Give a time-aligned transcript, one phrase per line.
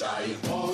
[0.00, 0.69] Jair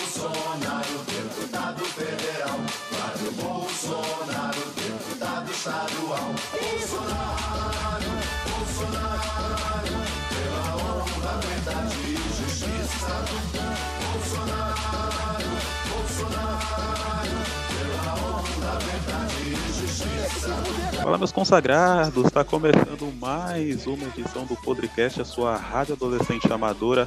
[21.07, 27.06] Fala meus consagrados, está começando mais uma edição do Podcast, a sua rádio adolescente amadora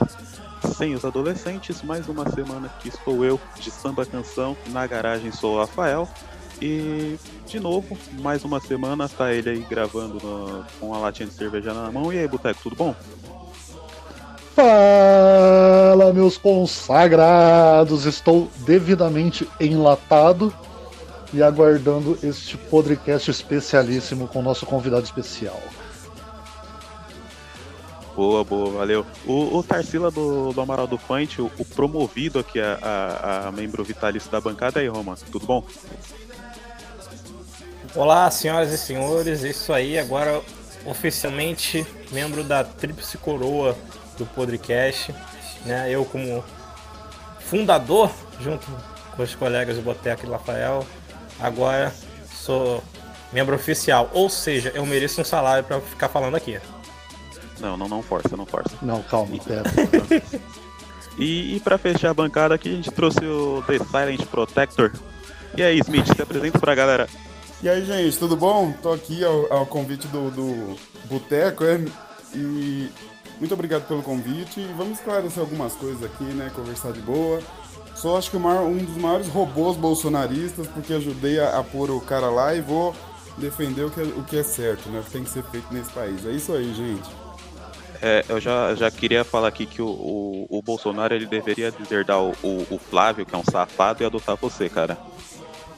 [0.73, 1.81] sem os adolescentes.
[1.81, 6.07] Mais uma semana que estou eu de samba canção na garagem, sou o Rafael.
[6.61, 11.33] E de novo, mais uma semana, tá ele aí gravando no- com a latinha de
[11.33, 12.13] cerveja na mão.
[12.13, 12.95] E aí, Boteco, tudo bom?
[14.55, 18.05] Fala, meus consagrados!
[18.05, 20.53] Estou devidamente enlatado
[21.33, 25.61] e aguardando este podcast especialíssimo com o nosso convidado especial.
[28.15, 29.05] Boa, boa, valeu.
[29.25, 33.51] O, o Tarsila do, do Amaral do Point, o, o promovido aqui a, a, a
[33.51, 35.63] membro vitalício da bancada, aí, Roma, tudo bom?
[37.95, 40.41] Olá, senhoras e senhores, isso aí, agora
[40.85, 43.75] oficialmente membro da Tríplice Coroa
[44.17, 45.15] do podcast,
[45.65, 45.89] né?
[45.89, 46.43] Eu como
[47.39, 48.67] fundador, junto
[49.15, 50.85] com os colegas do Boteco e Rafael,
[51.39, 51.93] agora
[52.31, 52.83] sou
[53.31, 56.59] membro oficial, ou seja, eu mereço um salário para ficar falando aqui.
[57.59, 58.75] Não, não, não força, não força.
[58.81, 59.63] Não, calma, pera.
[61.19, 64.93] E, e para fechar a bancada aqui, a gente trouxe o The Silent Protector.
[65.57, 67.09] E aí, Smith, se apresenta pra galera.
[67.61, 68.71] E aí, gente, tudo bom?
[68.81, 70.77] Tô aqui ao, ao convite do, do
[71.09, 71.83] Boteco, é?
[72.33, 72.89] E
[73.37, 74.61] muito obrigado pelo convite.
[74.61, 76.49] E vamos esclarecer algumas coisas aqui, né?
[76.55, 77.41] Conversar de boa.
[78.01, 81.91] Sou, acho que, o maior- um dos maiores robôs bolsonaristas, porque ajudei a, a pôr
[81.91, 82.95] o cara lá e vou
[83.37, 84.99] defender o que, é, o que é certo, né?
[84.99, 86.25] O que tem que ser feito nesse país.
[86.25, 87.09] É isso aí, gente.
[88.01, 92.21] É, eu já, já queria falar aqui que o, o, o Bolsonaro ele deveria deserdar
[92.21, 94.97] o, o, o Flávio, que é um safado, e adotar você, cara.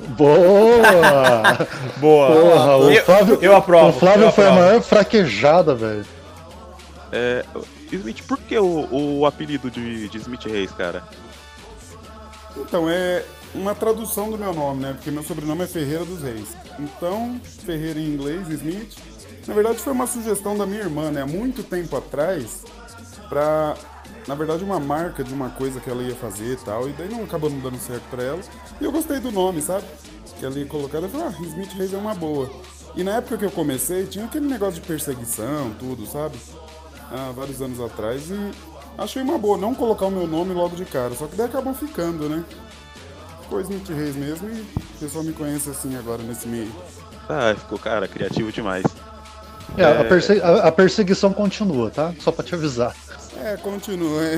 [0.10, 1.68] Boa!
[1.98, 2.28] Boa!
[2.28, 3.90] Porra, o eu, Flávio, eu aprovo.
[3.90, 6.06] o Flávio eu foi a maior fraquejada, velho.
[7.12, 7.44] É,
[7.92, 11.04] Smith, por que o, o apelido de, de Smith Reis, cara?
[12.58, 14.94] Então, é uma tradução do meu nome, né?
[14.94, 16.50] Porque meu sobrenome é Ferreira dos Reis.
[16.80, 18.98] Então, Ferreira em inglês, Smith.
[19.48, 21.22] Na verdade, foi uma sugestão da minha irmã, né?
[21.22, 22.64] Há muito tempo atrás,
[23.28, 23.76] pra.
[24.28, 26.88] Na verdade, uma marca de uma coisa que ela ia fazer e tal.
[26.88, 28.40] E daí não acabou não dando certo pra ela.
[28.80, 29.86] E eu gostei do nome, sabe?
[30.38, 31.00] Que ela ia colocar.
[31.00, 32.50] Eu falei, ah, Smith Reis é uma boa.
[32.96, 36.38] E na época que eu comecei, tinha aquele negócio de perseguição, tudo, sabe?
[37.10, 38.30] Há vários anos atrás.
[38.30, 38.52] E
[38.98, 41.14] achei uma boa não colocar o meu nome logo de cara.
[41.16, 42.44] Só que daí acabou ficando, né?
[43.44, 46.72] Ficou Smith Reis mesmo e o pessoal me conhece assim agora nesse meio.
[47.30, 48.84] Ah, ficou, cara, criativo demais.
[49.78, 52.14] É, A, perse- a- a perseguição continua, tá?
[52.20, 52.96] Só pra te avisar.
[53.38, 54.22] É, continua.
[54.24, 54.36] é.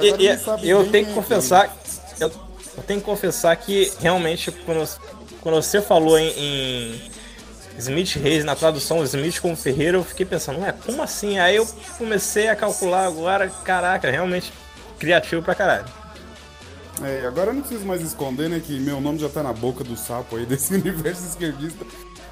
[0.00, 1.76] E- Agora e- sabe eu tenho que é confessar,
[2.20, 2.28] eu,
[2.76, 4.88] eu tenho que confessar que realmente quando,
[5.40, 7.02] quando você falou em, em
[7.78, 11.38] Smith Reis na tradução Smith como Ferreira, eu fiquei pensando, ué, como assim?
[11.38, 11.66] Aí eu
[11.98, 14.52] comecei a calcular agora, caraca, realmente
[14.98, 15.86] criativo pra caralho.
[17.02, 18.60] É, agora eu não preciso mais esconder, né?
[18.64, 21.84] Que meu nome já tá na boca do sapo aí desse universo esquerdista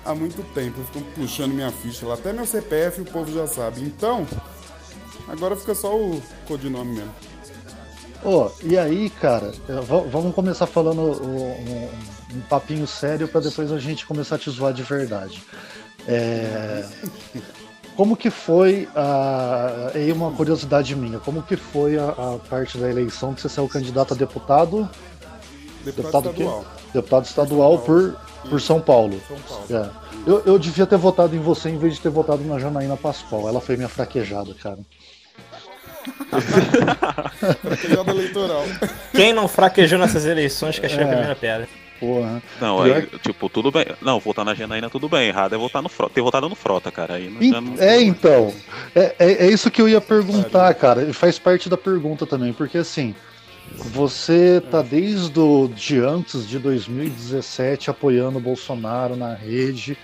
[0.05, 0.81] há muito tempo.
[0.85, 2.15] Ficam puxando minha ficha lá.
[2.15, 3.81] Até meu CPF o povo já sabe.
[3.81, 4.27] Então,
[5.27, 7.15] agora fica só o codinome mesmo.
[8.23, 11.89] Ô, e aí, cara, é, va- vamos começar falando um, um-
[12.35, 15.43] um papinho sério pra depois a gente começar a te zoar de verdade.
[16.09, 16.85] É,
[17.97, 19.91] Como que foi a.
[19.95, 23.69] Aí uma curiosidade minha, como que foi a, a parte da eleição que você saiu
[23.69, 24.89] candidato a deputado,
[25.85, 26.65] Deputado, Deputado estadual.
[26.95, 28.17] deputado estadual por,
[28.49, 29.21] por São Paulo?
[29.29, 29.65] São Paulo.
[29.71, 29.91] É.
[30.27, 33.49] Eu, eu devia ter votado em você em vez de ter votado na Janaína Pascoal.
[33.49, 34.79] Ela foi minha fraquejada, cara.
[37.83, 38.65] Pegada eleitoral.
[39.13, 41.07] Quem não fraquejou nessas eleições que achei a É.
[41.07, 41.69] primeira pedra?
[42.01, 42.43] Porra.
[42.61, 43.85] Não, aí, tipo, tudo bem.
[44.01, 45.29] Não, votar na Janaína tudo bem.
[45.29, 46.15] Errado é votar no Frota.
[46.15, 47.15] Ter votado no Frota, cara.
[47.15, 48.53] Aí não, não- É, então.
[48.95, 51.03] É, é, é isso que eu ia perguntar, cara.
[51.03, 53.15] E faz parte da pergunta também, porque assim,
[53.77, 59.97] você tá desde o, de antes de 2017 apoiando o Bolsonaro na rede,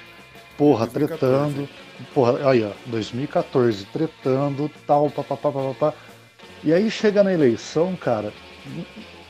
[0.58, 1.54] porra, 2014.
[1.54, 1.68] tretando.
[2.12, 5.94] Porra, aí, ó, 2014, tretando, tal, papapá, papapá.
[6.62, 8.32] E aí chega na eleição, cara,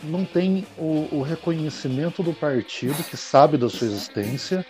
[0.06, 4.64] não tem o, o reconhecimento do partido que sabe da sua existência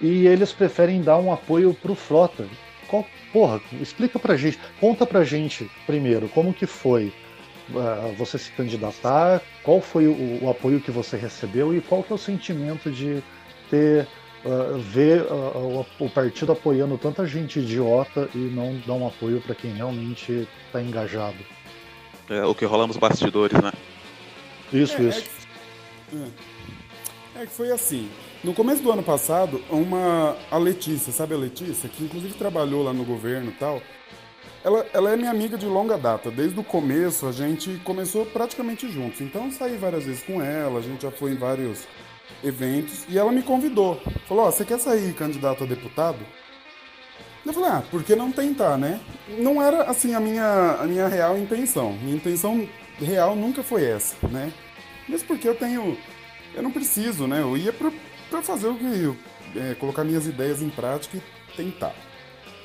[0.00, 2.46] e eles preferem dar um apoio pro Frota.
[2.88, 7.12] Qual, porra, explica pra gente, conta pra gente primeiro como que foi
[7.74, 12.12] ah, você se candidatar, qual foi o, o apoio que você recebeu e qual que
[12.12, 13.22] é o sentimento de
[13.68, 14.06] ter
[14.44, 19.40] ah, ver ah, o, o partido apoiando tanta gente idiota e não dar um apoio
[19.40, 21.38] pra quem realmente tá engajado.
[22.28, 23.72] É, o que rola nos bastidores, né?
[24.72, 25.22] Isso, É, é isso.
[26.10, 27.42] que- é.
[27.42, 28.08] É que foi assim.
[28.42, 32.92] No começo do ano passado, uma a Letícia, sabe a Letícia, que inclusive trabalhou lá
[32.92, 33.82] no governo e tal.
[34.64, 36.30] Ela, ela é minha amiga de longa data.
[36.30, 39.20] Desde o começo a gente começou praticamente juntos.
[39.20, 41.80] Então eu saí várias vezes com ela, a gente já foi em vários
[42.42, 44.00] eventos e ela me convidou.
[44.26, 46.18] Falou: "Ó, você quer sair candidato a deputado?"
[47.44, 48.98] Eu falei: "Ah, por que não tentar, né?"
[49.38, 51.92] Não era assim a minha a minha real intenção.
[51.92, 52.66] Minha intenção
[53.04, 54.52] real nunca foi essa, né?
[55.08, 55.96] Mesmo porque eu tenho
[56.56, 57.42] eu não preciso, né?
[57.42, 57.92] Eu ia pra,
[58.30, 59.16] pra fazer o que eu,
[59.54, 61.94] é, colocar minhas ideias em prática e tentar.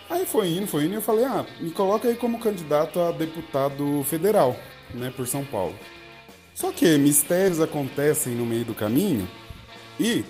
[0.09, 3.11] Aí foi indo, foi indo e eu falei, ah, me coloca aí como candidato a
[3.11, 4.55] deputado federal,
[4.93, 5.75] né, por São Paulo.
[6.53, 9.27] Só que mistérios acontecem no meio do caminho
[9.99, 10.23] e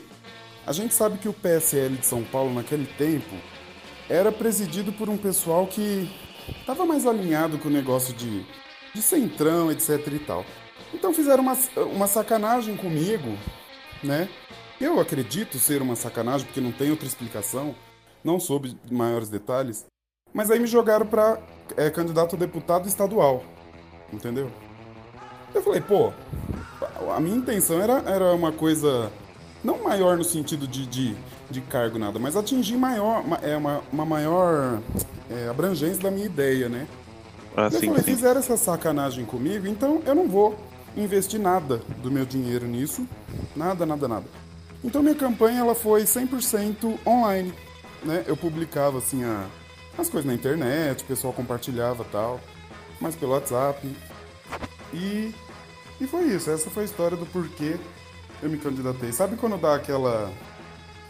[0.66, 3.36] a gente sabe que o PSL de São Paulo naquele tempo
[4.10, 6.10] era presidido por um pessoal que
[6.60, 8.46] estava mais alinhado com o negócio de,
[8.94, 10.46] de centrão, etc e tal.
[10.94, 11.58] Então fizeram uma,
[11.94, 13.38] uma sacanagem comigo,
[14.04, 14.28] né?
[14.80, 17.76] Eu acredito ser uma sacanagem, porque não tem outra explicação,
[18.24, 19.86] não soube maiores detalhes.
[20.34, 21.38] Mas aí me jogaram pra
[21.78, 23.44] é, candidato a deputado estadual,
[24.12, 24.50] entendeu?
[25.54, 26.12] Eu falei, pô,
[27.14, 29.12] a minha intenção era, era uma coisa
[29.64, 31.16] não maior no sentido de, de,
[31.50, 34.82] de cargo nada, mas atingir maior, ma- é, uma, uma maior
[35.30, 36.88] é, abrangência da minha ideia, né?
[37.58, 38.16] Eu Assim, falei, sim.
[38.16, 40.56] fizeram essa sacanagem comigo, então eu não vou
[40.96, 43.08] investir nada do meu dinheiro nisso.
[43.56, 44.26] Nada, nada, nada.
[44.84, 47.54] Então minha campanha ela foi 100% online,
[48.04, 48.24] né?
[48.28, 49.46] Eu publicava assim a,
[49.98, 52.40] as coisas na internet, o pessoal compartilhava tal,
[53.00, 53.88] mas pelo WhatsApp.
[54.94, 55.34] E
[56.00, 57.76] e foi isso, essa foi a história do porquê
[58.42, 59.12] eu me candidatei.
[59.12, 60.32] Sabe quando dá aquela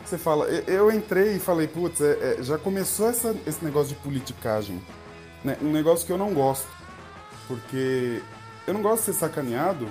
[0.04, 3.90] você fala, eu- eu entrei e falei, putz, é- é, já começou essa- esse negócio
[3.96, 4.82] de politicagem
[5.44, 6.68] né, um negócio que eu não gosto.
[7.48, 8.22] Porque
[8.68, 9.88] eu não gosto de ser sacaneado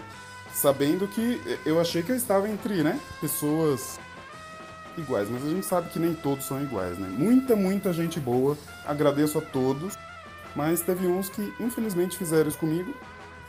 [0.52, 3.98] sabendo que eu achei que eu estava entre, né, pessoas
[4.98, 7.08] iguais, mas a gente sabe que nem todos são iguais, né?
[7.08, 9.96] Muita, muita gente boa, agradeço a todos,
[10.54, 12.92] mas teve uns que infelizmente fizeram isso comigo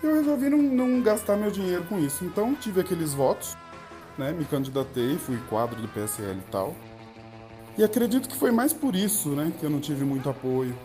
[0.02, 2.24] e eu resolvi não, não gastar meu dinheiro com isso.
[2.24, 3.58] Então tive aqueles votos,
[4.18, 6.76] né, me candidatei, fui quadro do PSL e tal.
[7.78, 10.76] E acredito que foi mais por isso, né, que eu não tive muito apoio.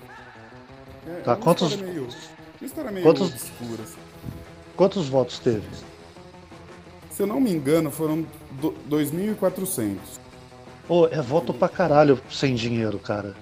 [1.07, 2.09] É, Tá, é uma quantos- história meio,
[2.63, 3.83] história meio quantos- obscura.
[3.83, 3.99] assim.
[4.77, 5.67] Quantos votos teve?
[7.11, 8.27] Se eu não me engano, foram
[8.61, 10.21] do- 2.400.
[10.89, 13.35] Ô, é voto pra caralho sem dinheiro, cara.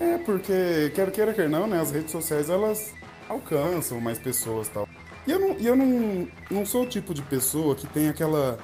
[0.00, 1.80] É, porque, quer queira, quer não, né?
[1.80, 2.92] As redes sociais, elas
[3.28, 4.88] alcançam mais pessoas e tal.
[5.26, 8.58] E eu, não, eu não, não sou o tipo de pessoa que tem aquela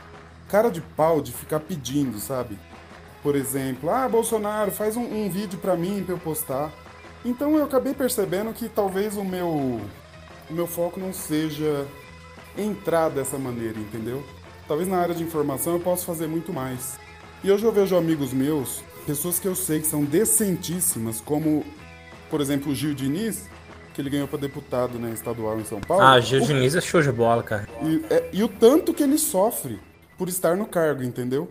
[0.48, 2.58] cara de pau de ficar pedindo, sabe?
[3.22, 6.72] Por exemplo, ah, Bolsonaro, faz um, um vídeo pra mim, pra eu postar.
[7.24, 11.86] Então eu acabei percebendo que talvez o meu, o meu foco não seja
[12.56, 14.24] entrar dessa maneira, entendeu?
[14.66, 16.98] Talvez na área de informação eu possa fazer muito mais.
[17.44, 21.64] E hoje eu vejo amigos meus, pessoas que eu sei que são decentíssimas, como,
[22.30, 23.48] por exemplo, o Gil Diniz,
[23.94, 26.02] que ele ganhou para deputado né, estadual em São Paulo.
[26.04, 27.68] Ah, Gil O- Diniz é show de bola, cara.
[27.82, 29.78] E, é- e o tanto que ele sofre
[30.16, 31.50] por estar no cargo, entendeu?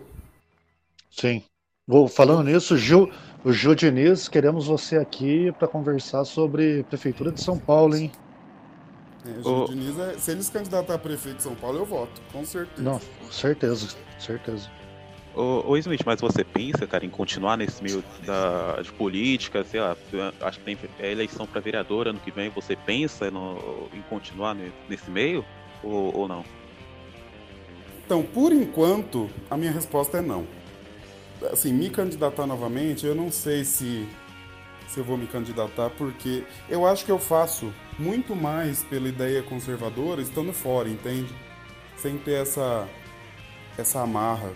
[1.10, 1.42] Sim.
[1.86, 3.10] Vou, falando nisso, Gil,
[3.44, 8.10] o Gil Diniz, queremos você aqui para conversar sobre Prefeitura de São Paulo, hein?
[9.26, 9.64] É, o Gil Ô.
[9.66, 12.82] Diniz, é- se ele se candidatar a prefeito de São Paulo, eu voto, com certeza.
[12.82, 14.70] Não, certeza, certeza.
[15.34, 19.80] Ô, ô Smith, mas você pensa, cara, em continuar nesse meio da, de política, sei
[19.80, 19.96] lá,
[20.42, 24.54] acho que tem é eleição para vereador ano que vem, você pensa no- em continuar
[24.54, 25.42] ne- nesse meio
[25.82, 26.44] ou, ou não?
[28.04, 30.46] Então, por enquanto, a minha resposta é não.
[31.50, 34.06] Assim, me candidatar novamente, eu não sei se,
[34.88, 39.42] se eu vou me candidatar, porque eu acho que eu faço muito mais pela ideia
[39.42, 41.34] conservadora estando fora, entende?
[41.96, 42.88] Sem ter essa,
[43.76, 44.52] essa amarra,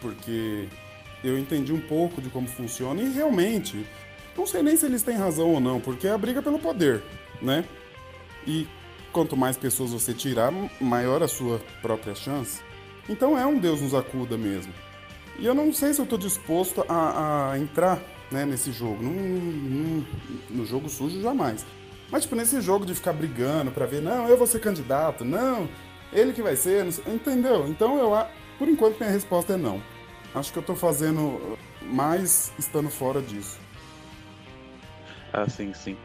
[0.00, 0.68] porque
[1.24, 3.86] eu entendi um pouco de como funciona e realmente,
[4.36, 7.02] não sei nem se eles têm razão ou não, porque é a briga pelo poder,
[7.40, 7.64] né?
[8.46, 8.66] E
[9.12, 12.60] quanto mais pessoas você tirar, maior a sua própria chance.
[13.08, 14.72] Então é um Deus nos acuda mesmo.
[15.38, 18.00] E eu não sei se eu estou disposto a, a entrar
[18.30, 19.02] né, nesse jogo.
[19.02, 20.06] Num- num-
[20.50, 21.64] no jogo sujo, jamais.
[22.10, 25.68] Mas, tipo, nesse jogo de ficar brigando pra ver, não, eu vou ser candidato, não,
[26.12, 27.66] ele que vai ser, não sei- entendeu?
[27.68, 28.26] Então, eu,
[28.58, 29.82] por enquanto, minha resposta é não.
[30.34, 33.58] Acho que eu tô fazendo mais estando fora disso.
[35.32, 35.96] Ah, sim, sim.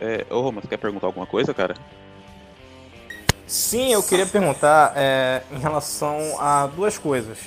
[0.00, 1.74] É, ô Romas, quer perguntar alguma coisa, cara?
[3.46, 7.38] Sim, eu queria perguntar é, em relação a duas coisas.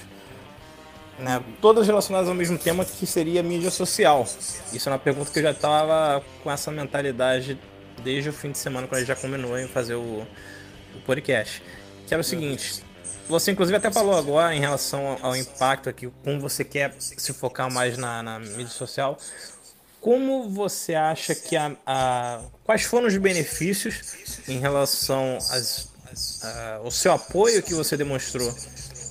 [1.22, 4.28] Né, todas relacionadas ao mesmo tema que seria mídia social.
[4.74, 7.60] Isso é uma pergunta que eu já estava com essa mentalidade
[8.04, 10.26] desde o fim de semana, quando a gente já combinou em fazer o,
[10.96, 11.62] o podcast.
[12.08, 12.84] Que era o seguinte.
[13.30, 17.72] Você, inclusive, até falou agora em relação ao impacto aqui, como você quer se focar
[17.72, 19.18] mais na, na mídia social.
[20.02, 25.88] Como você acha que a, a, Quais foram os benefícios em relação às,
[26.42, 28.52] a, ao seu apoio que você demonstrou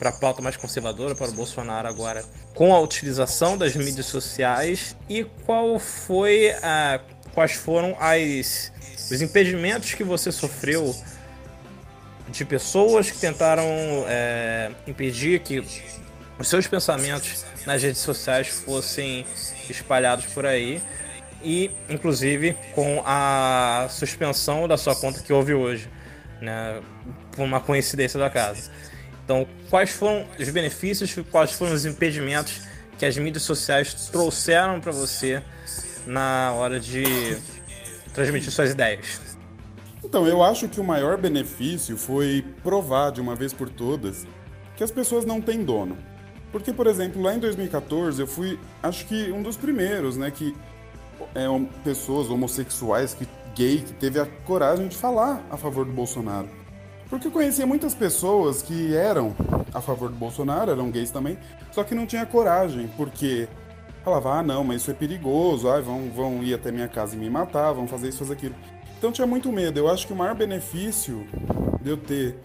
[0.00, 4.96] para a pauta mais conservadora, para o Bolsonaro agora, com a utilização das mídias sociais
[5.06, 7.00] e qual foi a,
[7.34, 8.72] quais foram as,
[9.10, 10.96] os impedimentos que você sofreu
[12.30, 13.62] de pessoas que tentaram
[14.08, 15.62] é, impedir que
[16.38, 19.26] os seus pensamentos nas redes sociais fossem
[19.68, 20.80] espalhados por aí
[21.42, 25.90] e inclusive com a suspensão da sua conta que houve hoje,
[26.40, 26.80] né,
[27.32, 28.70] por uma coincidência da casa.
[29.30, 32.62] Então, quais foram os benefícios, quais foram os impedimentos
[32.98, 35.40] que as mídias sociais trouxeram para você
[36.04, 37.04] na hora de
[38.12, 39.20] transmitir suas ideias?
[40.02, 44.26] Então, eu acho que o maior benefício foi provar de uma vez por todas
[44.76, 45.96] que as pessoas não têm dono.
[46.50, 50.56] Porque, por exemplo, lá em 2014 eu fui, acho que um dos primeiros, né, que
[51.36, 51.46] é,
[51.84, 56.59] pessoas homossexuais, que gay, que teve a coragem de falar a favor do Bolsonaro.
[57.10, 59.34] Porque eu conhecia muitas pessoas que eram
[59.74, 61.36] a favor do Bolsonaro, eram gays também,
[61.72, 63.48] só que não tinha coragem, porque
[64.04, 67.18] falava, ah não, mas isso é perigoso, ah, vão, vão ir até minha casa e
[67.18, 68.54] me matar, vão fazer isso, fazer aquilo.
[68.96, 69.78] Então tinha muito medo.
[69.78, 71.26] Eu acho que o maior benefício
[71.80, 72.38] de eu ter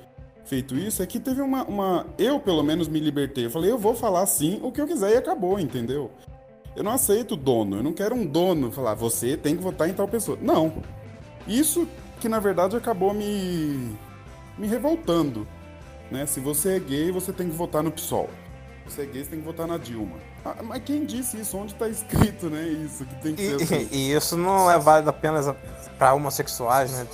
[0.46, 2.08] feito isso é que teve uma, uma.
[2.18, 3.46] Eu, pelo menos, me libertei.
[3.46, 6.10] Eu falei, eu vou falar sim o que eu quiser e acabou, entendeu?
[6.74, 7.78] Eu não aceito dono.
[7.78, 10.38] Eu não quero um dono falar, você tem que votar em tal pessoa.
[10.42, 10.82] Não.
[11.46, 11.88] Isso
[12.22, 13.94] que na verdade acabou me.
[14.58, 15.48] Me revoltando.
[16.10, 16.26] Né?
[16.26, 18.30] Se você é gay, você tem que votar no PSOL.
[18.88, 20.18] Se você é gay, você tem que votar na Dilma.
[20.44, 21.58] Ah, mas quem disse isso?
[21.58, 22.62] Onde está escrito, né?
[22.62, 23.90] Isso que tem que e, ser assim.
[23.92, 25.48] E isso não é válido apenas
[25.98, 27.08] para homossexuais, né?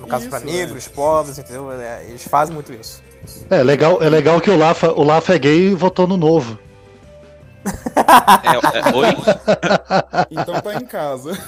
[0.00, 0.90] No caso para negros, é.
[0.90, 1.70] pobres, entendeu?
[1.72, 3.02] É, eles fazem muito isso.
[3.48, 6.58] É legal, é legal que o Lafa, o Lafa é gay e votou no novo.
[7.64, 9.06] é, é, oi?
[10.30, 11.32] então tá em casa.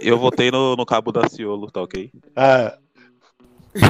[0.00, 2.10] Eu votei no, no Cabo da Ciolo, tá ok?
[2.34, 2.78] Ah,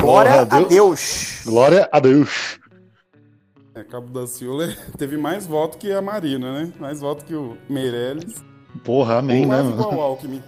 [0.00, 0.68] Glória a Deus.
[0.68, 1.42] Deus.
[1.45, 2.59] Glória a Deus.
[3.75, 4.64] É, Cabo da Ciolo
[4.99, 6.73] teve mais voto que a Marina, né?
[6.78, 8.45] Mais voto que o Meirelles.
[8.85, 9.76] Porra, amém, né, mano?
[9.76, 10.42] o Alckmin.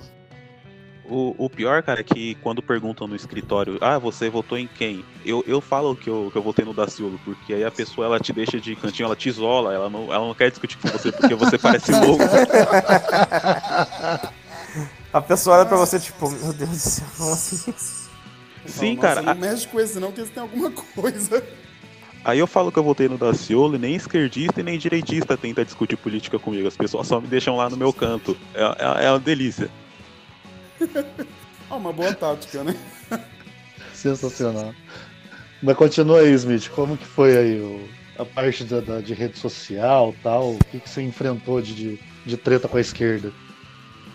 [1.11, 5.03] O, o pior, cara, é que quando perguntam no escritório, ah, você votou em quem?
[5.25, 8.21] Eu, eu falo que eu, que eu votei no Daciolo, porque aí a pessoa ela
[8.21, 11.11] te deixa de cantinho, ela te isola, ela não, ela não quer discutir com você
[11.11, 12.25] porque você parece louco.
[15.13, 17.75] a pessoa olha pra você tipo, meu Deus do céu, como assim?
[18.67, 19.23] Sim, Nossa, cara.
[19.23, 19.35] Não a...
[19.35, 21.43] mexe com esse não, que eles têm alguma coisa.
[22.25, 25.65] Aí eu falo que eu votei no Daciolo e nem esquerdista e nem direitista tenta
[25.65, 26.69] discutir política comigo.
[26.69, 28.37] As pessoas só me deixam lá no meu canto.
[28.55, 29.71] É, é, é uma delícia.
[31.71, 32.77] ah, uma boa tática, né?
[33.95, 34.75] Sensacional.
[35.63, 36.69] Mas continua aí, Smith.
[36.69, 40.53] Como que foi aí o, a parte da, da, de rede social tal?
[40.53, 43.33] O que, que você enfrentou de, de, de treta com a esquerda?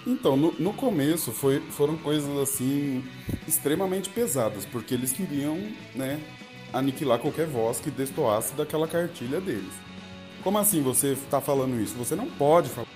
[0.06, 3.04] Então, no, no começo foi, foram coisas assim
[3.48, 5.58] extremamente pesadas, porque eles queriam,
[5.96, 6.20] né,
[6.74, 9.72] aniquilar qualquer voz que destoasse daquela cartilha deles.
[10.44, 11.96] Como assim você está falando isso?
[11.96, 12.88] Você não pode falar.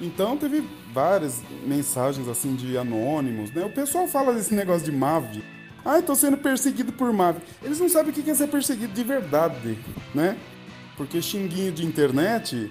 [0.00, 3.64] Então teve várias mensagens assim de anônimos, né?
[3.64, 5.42] O pessoal fala desse negócio de MAV.
[5.84, 7.38] Ah, estou sendo perseguido por MAV.
[7.62, 9.78] Eles não sabem o que é ser perseguido de verdade,
[10.14, 10.36] né?
[10.96, 12.70] Porque xinguinho de internet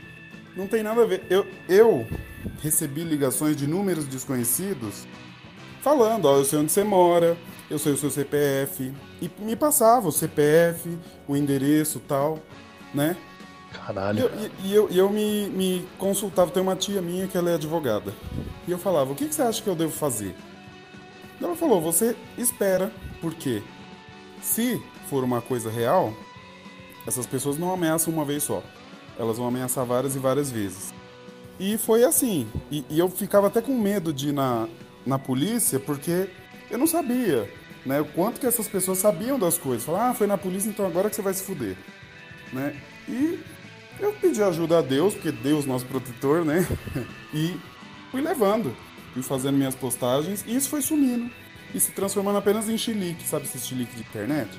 [0.60, 1.24] não tem nada a ver.
[1.30, 2.06] Eu, eu
[2.62, 5.08] recebi ligações de números desconhecidos
[5.82, 7.38] falando, ó, eu sei onde você mora,
[7.70, 8.92] eu sei o seu CPF.
[9.22, 10.98] E me passava o CPF,
[11.28, 12.39] o endereço tal,
[12.94, 13.16] né?
[13.72, 14.30] Caralho.
[14.63, 17.54] E eu, e eu, eu me, me consultava, tem uma tia minha que ela é
[17.56, 18.13] advogada.
[18.68, 20.36] E eu falava, o que, que você acha que eu devo fazer?
[21.42, 23.63] Ela falou, você espera, porque
[24.42, 26.13] se for uma coisa real,
[27.08, 28.62] essas pessoas não ameaçam uma vez só.
[29.20, 30.94] Elas vão ameaçar várias e várias vezes.
[31.60, 32.48] E foi assim.
[32.72, 34.68] E, e eu ficava até com medo de ir na,
[35.06, 36.30] na polícia, porque
[36.72, 37.52] eu não sabia
[37.86, 39.84] né, o quanto que essas pessoas sabiam das coisas.
[39.84, 41.76] Falaram, ah, foi na polícia, então agora que você vai se fuder.
[42.54, 42.76] Né?
[43.08, 43.40] E
[44.00, 46.66] eu pedi ajuda a Deus, porque Deus nosso protetor, né?
[47.32, 47.56] E
[48.10, 48.76] fui levando,
[49.14, 51.30] fui fazendo minhas postagens e isso foi sumindo.
[51.76, 54.50] E se transformando apenas em chilique, sabe esse chilique de internet?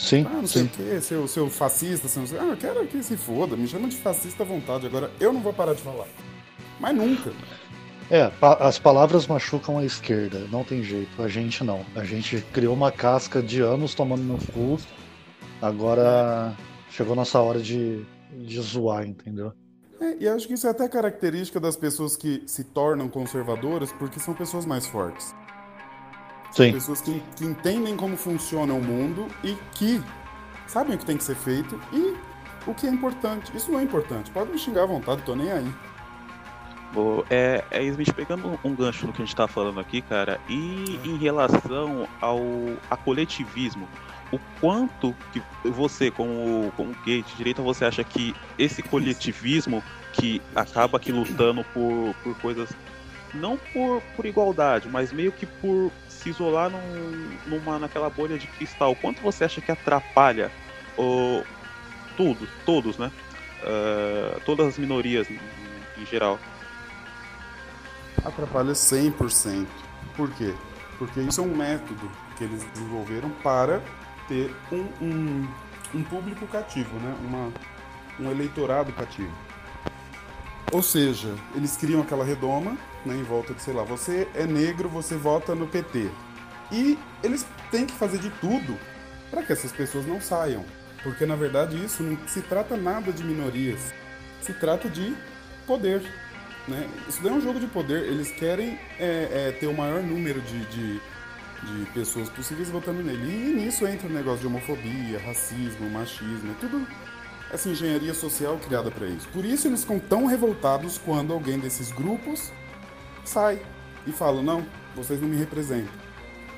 [0.00, 0.26] Sim.
[0.26, 0.68] Ah, não sei sim.
[0.68, 3.96] o que, seu, seu fascista, seu, ah, eu quero que se foda, me chama de
[3.96, 4.86] fascista à vontade.
[4.86, 6.06] Agora eu não vou parar de falar.
[6.80, 7.32] Mas nunca.
[8.10, 11.22] É, as palavras machucam a esquerda, não tem jeito.
[11.22, 11.84] A gente não.
[11.94, 14.80] A gente criou uma casca de anos tomando no cu.
[15.60, 16.56] Agora
[16.90, 19.52] chegou nossa hora de, de zoar, entendeu?
[20.00, 24.18] É, e acho que isso é até característica das pessoas que se tornam conservadoras, porque
[24.18, 25.34] são pessoas mais fortes.
[26.50, 26.72] Sim.
[26.72, 30.02] Pessoas que, que entendem como funciona o mundo e que
[30.66, 32.16] sabem o que tem que ser feito e
[32.66, 33.56] o que é importante.
[33.56, 34.30] Isso não é importante.
[34.30, 35.72] Pode me xingar à vontade, tô nem aí.
[36.92, 40.40] Bom, é, é Smith, pegando um gancho no que a gente tá falando aqui, cara,
[40.48, 42.40] e em relação ao
[42.90, 43.88] a coletivismo,
[44.32, 50.42] o quanto que você, como, como gay de direita, você acha que esse coletivismo que
[50.54, 52.70] acaba aqui lutando por, por coisas,
[53.32, 58.46] não por, por igualdade, mas meio que por se isolar num, numa, naquela bolha de
[58.46, 60.50] cristal, quanto você acha que atrapalha
[60.98, 61.42] o,
[62.16, 63.10] tudo, todos, né?
[63.62, 65.38] Uh, todas as minorias em,
[65.98, 66.38] em geral.
[68.24, 69.66] Atrapalha 100%.
[70.16, 70.54] Por quê?
[70.98, 73.82] Porque isso é um método que eles desenvolveram para
[74.28, 75.48] ter um, um,
[75.94, 77.16] um público cativo, né?
[77.22, 77.52] Uma,
[78.18, 79.32] um eleitorado cativo.
[80.72, 84.88] Ou seja, eles criam aquela redoma né, em volta de, sei lá, você é negro,
[84.88, 86.10] você vota no PT.
[86.72, 88.78] E eles têm que fazer de tudo
[89.30, 90.64] para que essas pessoas não saiam.
[91.02, 93.92] Porque na verdade isso não se trata nada de minorias,
[94.42, 95.16] se trata de
[95.66, 96.02] poder.
[96.68, 96.88] Né?
[97.08, 98.02] Isso daí é um jogo de poder.
[98.04, 101.00] Eles querem é, é, ter o maior número de, de,
[101.62, 103.24] de, pessoas possíveis votando nele.
[103.24, 106.86] E nisso entra o negócio de homofobia, racismo, machismo, tudo
[107.50, 109.28] essa engenharia social criada para isso.
[109.28, 112.52] Por isso eles ficam tão revoltados quando alguém desses grupos
[113.24, 113.60] sai
[114.06, 115.92] e fala: não, vocês não me representam.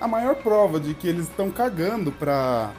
[0.01, 2.73] A maior prova de que eles estão cagando pra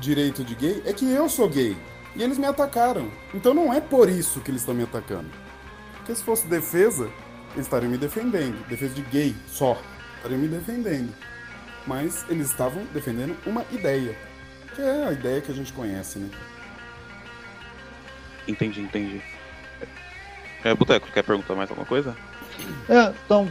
[0.00, 1.76] direito de gay é que eu sou gay.
[2.16, 3.10] E eles me atacaram.
[3.34, 5.28] Então não é por isso que eles estão me atacando.
[5.96, 7.10] Porque se fosse defesa,
[7.52, 8.66] eles estariam me defendendo.
[8.68, 9.76] Defesa de gay só.
[10.16, 11.12] Estariam me defendendo.
[11.86, 14.16] Mas eles estavam defendendo uma ideia.
[14.74, 16.30] Que é a ideia que a gente conhece, né?
[18.46, 19.22] Entendi, entendi.
[20.62, 22.16] É, Boteco, quer perguntar mais alguma coisa?
[22.88, 23.50] É, então,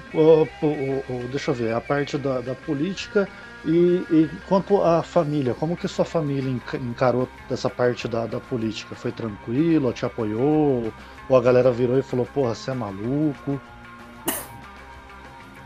[1.32, 3.28] deixa eu ver, a parte da, da política
[3.66, 8.94] e, e, quanto à família, como que sua família encarou dessa parte da, da política?
[8.94, 10.94] Foi tranquilo, te apoiou?
[11.30, 13.60] Ou a galera virou e falou, porra, você é maluco?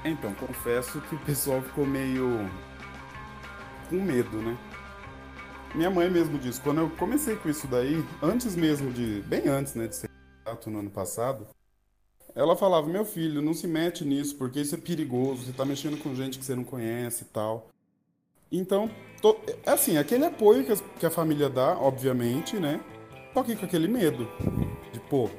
[0.06, 2.50] Então, confesso que o pessoal ficou meio
[3.90, 4.56] com medo, né?
[5.74, 9.76] Minha mãe mesmo disse, quando eu comecei com isso daí, antes mesmo de, bem antes,
[9.76, 10.10] né, de ser
[10.68, 11.46] no ano passado,
[12.38, 15.98] ela falava, meu filho, não se mete nisso, porque isso é perigoso, você tá mexendo
[15.98, 17.68] com gente que você não conhece e tal.
[18.52, 22.80] Então, tô, é assim, aquele apoio que, que a família dá, obviamente, né,
[23.34, 24.28] só que com aquele medo
[24.94, 25.30] de, pô,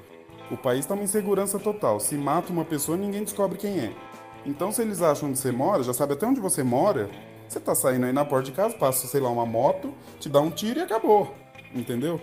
[0.51, 2.01] o país está uma insegurança total.
[2.01, 3.93] Se mata uma pessoa, ninguém descobre quem é.
[4.45, 7.09] Então, se eles acham onde você mora, já sabe até onde você mora,
[7.49, 10.41] você tá saindo aí na porta de casa, passa, sei lá, uma moto, te dá
[10.41, 11.33] um tiro e acabou.
[11.73, 12.21] Entendeu?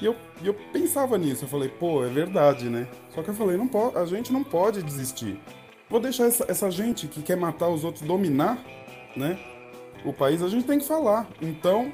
[0.00, 2.88] E eu, eu pensava nisso, eu falei, pô, é verdade, né?
[3.14, 5.38] Só que eu falei, não pode, a gente não pode desistir.
[5.90, 8.64] Vou deixar essa, essa gente que quer matar os outros dominar,
[9.16, 9.38] né?
[10.04, 11.28] O país, a gente tem que falar.
[11.42, 11.92] Então,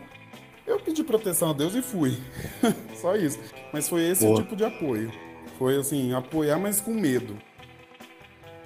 [0.66, 2.16] eu pedi proteção a Deus e fui.
[3.00, 3.38] Só isso.
[3.72, 4.42] Mas foi esse Boa.
[4.42, 5.10] tipo de apoio.
[5.58, 7.36] Foi assim, apoiar, mas com medo.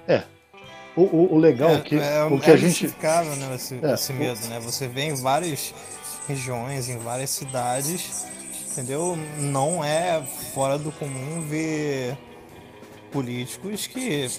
[0.07, 0.23] É.
[0.95, 2.87] O, o, o legal é, que, é, o que é a gente.
[2.87, 4.59] Né, esse, é, esse medo, né?
[4.59, 5.73] Você vê em várias
[6.27, 8.27] regiões, em várias cidades,
[8.71, 9.17] entendeu?
[9.37, 12.17] Não é fora do comum ver
[13.11, 14.29] políticos que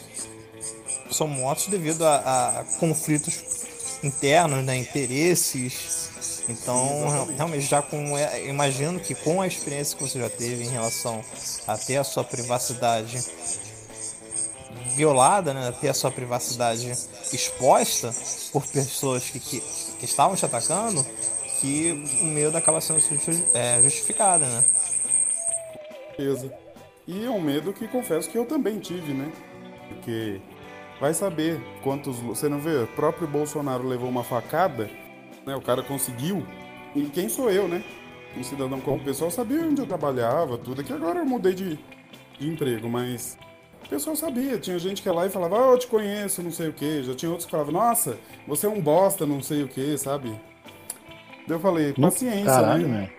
[1.11, 3.67] são mortos devido a, a conflitos
[4.03, 4.77] internos, né?
[4.77, 6.03] Interesses
[6.49, 8.17] então, realmente, já com.
[8.19, 11.25] É, imagino que com a experiência que você já teve em relação
[11.67, 13.25] a ter a sua privacidade
[14.95, 15.73] violada, né?
[15.81, 16.93] Ter a sua privacidade
[17.33, 18.13] exposta
[18.53, 21.07] por pessoas que, que, que estavam te atacando,
[21.63, 23.01] que o medo acaba sendo
[23.55, 24.65] é, justificado, né?
[26.19, 26.53] Beleza.
[27.07, 29.33] E é um medo que confesso que eu também tive, né?
[29.89, 30.41] Porque
[31.01, 32.19] vai saber quantos.
[32.19, 32.83] Você não vê?
[32.83, 34.91] O próprio Bolsonaro levou uma facada
[35.47, 35.57] né?
[35.57, 36.45] O cara conseguiu.
[36.95, 37.83] E quem sou eu, né?
[38.37, 40.83] Um cidadão como o pessoal sabia onde eu trabalhava, tudo.
[40.83, 41.79] Que agora eu mudei de,
[42.39, 43.37] de emprego, mas
[43.85, 44.59] o pessoal sabia.
[44.59, 47.03] Tinha gente que ia lá e falava, ah, eu te conheço, não sei o que.
[47.03, 50.33] Já tinha outros que falavam, nossa, você é um bosta, não sei o que, sabe?
[51.49, 53.11] Eu falei, paciência, Caralho, né?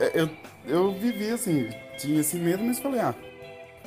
[0.00, 0.30] É, é, eu,
[0.66, 3.14] eu vivi assim, tinha esse medo, mas falei, ah,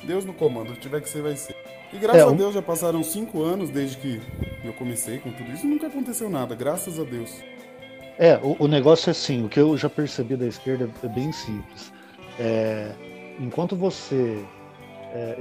[0.04, 1.56] Deus no comando, o que tiver que ser, vai ser.
[1.93, 4.21] E graças é, a Deus já passaram cinco anos desde que
[4.63, 7.36] eu comecei com tudo isso, nunca aconteceu nada, graças a Deus.
[8.17, 11.32] É, o, o, negócio é assim, o que eu já percebi da esquerda é bem
[11.32, 11.91] simples.
[12.39, 12.91] É,
[13.39, 14.43] enquanto você.
[15.13, 15.38] É,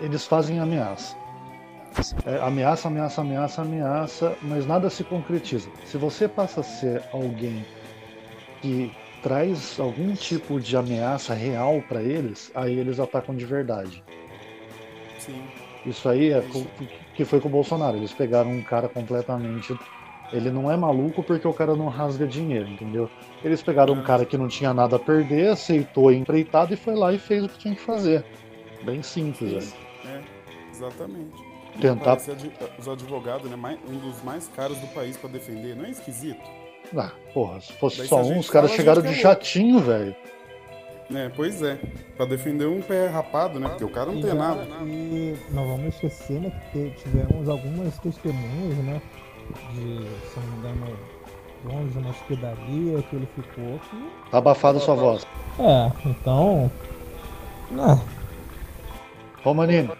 [0.00, 1.16] eles fazem ameaça.
[2.26, 5.68] É, ameaça, ameaça, ameaça, ameaça, mas nada se concretiza.
[5.84, 7.64] Se você passa a ser alguém
[8.60, 8.90] que
[9.22, 14.02] traz algum tipo de ameaça real pra eles, aí eles atacam de verdade.
[15.18, 15.40] Sim.
[15.86, 16.66] Isso aí é co-
[17.14, 17.96] que foi com o Bolsonaro.
[17.96, 19.76] Eles pegaram um cara completamente.
[20.32, 23.08] Ele não é maluco porque o cara não rasga dinheiro, entendeu?
[23.42, 26.94] Eles pegaram um cara que não tinha nada a perder, aceitou a empreitada e foi
[26.94, 28.24] lá e fez o que tinha que fazer.
[28.82, 29.72] Bem simples, velho.
[30.06, 30.20] É,
[30.72, 31.53] exatamente.
[31.80, 32.12] Tentar.
[32.12, 33.78] Advi- os advogados, né?
[33.88, 35.74] um dos mais caros do país pra defender.
[35.76, 36.40] Não é esquisito?
[36.96, 40.14] Ah, porra, se fosse Daí só se um, os caras chegaram de chatinho, velho.
[41.14, 41.78] É, pois é.
[42.16, 43.68] Pra defender um pé rapado, né?
[43.68, 44.62] Porque o cara não E tem já- nada.
[44.84, 49.02] E não vamos esquecer, né, que tivemos algumas testemunhas, né?
[49.74, 50.98] De, se não me engano,
[51.64, 53.78] longe de uma hospedaria que ele ficou.
[53.90, 54.30] Que...
[54.30, 55.26] Tá abafada sua voz.
[55.58, 56.70] É, então.
[57.78, 57.98] Ah,
[59.42, 59.94] Romanino,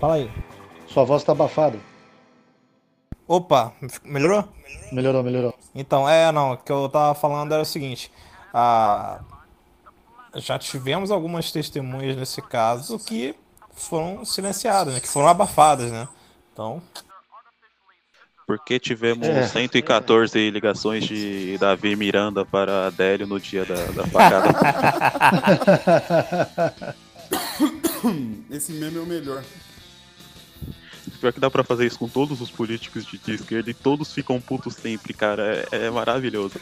[0.00, 0.30] fala aí.
[0.92, 1.78] Sua voz tá abafada.
[3.26, 3.72] Opa,
[4.04, 4.44] melhorou?
[4.92, 5.54] Melhorou, melhorou.
[5.74, 8.10] Então, é, não, o que eu tava falando era o seguinte,
[8.52, 9.20] ah,
[10.34, 13.34] já tivemos algumas testemunhas nesse caso que
[13.72, 16.08] foram silenciadas, né, que foram abafadas, né?
[16.52, 16.82] Então,
[18.46, 19.46] Porque tivemos É.
[19.46, 24.48] 114 ligações de Davi Miranda para Adélio no dia da, da facada.
[28.50, 29.44] Esse meme é o melhor.
[31.20, 34.12] Pior que dá pra fazer isso com todos os políticos de, de esquerda e todos
[34.12, 35.66] ficam putos sempre, cara.
[35.70, 36.54] É, é maravilhoso.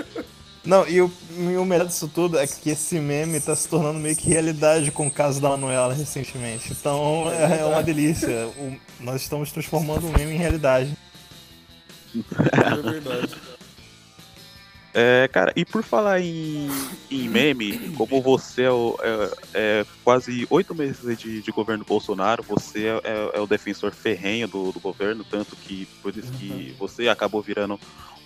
[0.64, 3.98] não, e o, e o melhor disso tudo é que esse meme tá se tornando
[4.00, 6.72] meio que realidade com o caso da Manuela recentemente.
[6.72, 8.46] Então, é, é uma delícia.
[8.56, 10.96] O- nós estamos transformando o meme em realidade.
[12.14, 13.36] É verdade.
[14.92, 16.68] É, cara, e por falar em,
[17.10, 22.42] em meme, como você é, o- é- é quase oito meses de, de governo Bolsonaro,
[22.42, 26.74] você é, é- é o defensor ferrenho do, do governo, tanto que por isso que
[26.76, 27.78] você acabou virando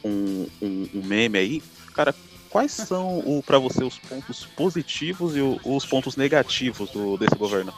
[0.03, 1.63] um, um- um meme aí.
[1.93, 2.15] Cara,
[2.49, 7.37] quais são o, para você os pontos positivos e o- os pontos negativos do, desse
[7.37, 7.75] governo?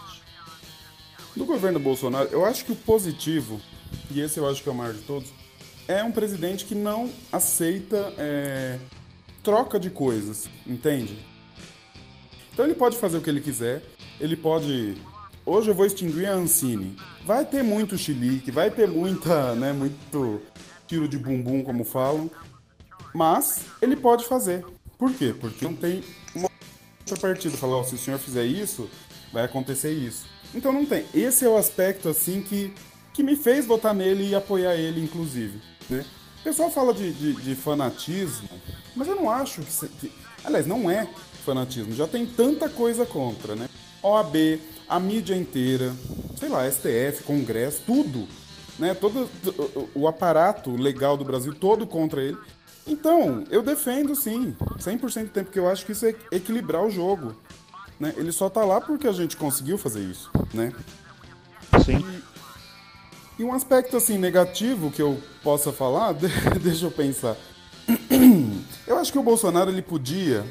[1.34, 3.60] Do governo Bolsonaro, eu acho que o positivo,
[4.12, 5.30] e esse eu acho que é o maior de todos,
[5.88, 8.78] é um presidente que não aceita é,
[9.42, 11.18] troca de coisas, entende?
[12.52, 13.82] Então ele pode fazer o que ele quiser,
[14.20, 14.96] ele pode.
[15.44, 16.96] Hoje eu vou extinguir a Ancine.
[17.24, 20.40] Vai ter muito chilique, vai ter muita, né, muito
[20.86, 22.30] tiro de bumbum, como falam,
[23.14, 24.64] mas ele pode fazer.
[24.98, 25.34] Por quê?
[25.38, 26.02] Porque não tem
[26.34, 26.48] uma
[27.00, 27.56] outra partida.
[27.56, 28.88] Falar, ó, se o senhor fizer isso,
[29.32, 30.26] vai acontecer isso.
[30.54, 31.04] Então não tem.
[31.14, 32.72] Esse é o aspecto, assim, que,
[33.12, 35.60] que me fez votar nele e apoiar ele, inclusive.
[35.88, 36.04] Né?
[36.40, 38.48] O pessoal fala de, de, de fanatismo,
[38.94, 40.12] mas eu não acho que, que...
[40.44, 41.08] Aliás, não é
[41.44, 41.92] fanatismo.
[41.94, 43.68] Já tem tanta coisa contra, né?
[44.02, 45.92] OAB, a mídia inteira,
[46.38, 48.28] sei lá, STF, Congresso, tudo.
[48.78, 48.94] Né?
[48.94, 49.28] Todo
[49.94, 52.36] o- aparato legal do Brasil todo contra ele.
[52.86, 56.90] Então, eu defendo sim, 100% do tempo, porque eu acho que isso é equilibrar o
[56.90, 57.34] jogo.
[57.98, 58.14] Né?
[58.16, 60.72] Ele só tá lá porque a gente conseguiu fazer isso, né?
[61.84, 61.98] Sim.
[61.98, 62.22] E
[63.44, 66.28] um aspecto assim negativo que eu possa falar, de-
[66.60, 67.36] deixa eu pensar.
[68.86, 70.44] Eu acho que o Bolsonaro ele podia,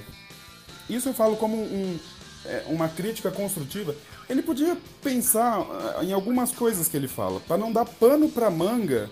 [0.89, 1.97] isso eu falo como um,
[2.45, 3.95] é, uma crítica construtiva,
[4.29, 5.59] ele podia pensar
[5.97, 9.09] ah, em algumas coisas que ele fala, para não dar pano pra manga,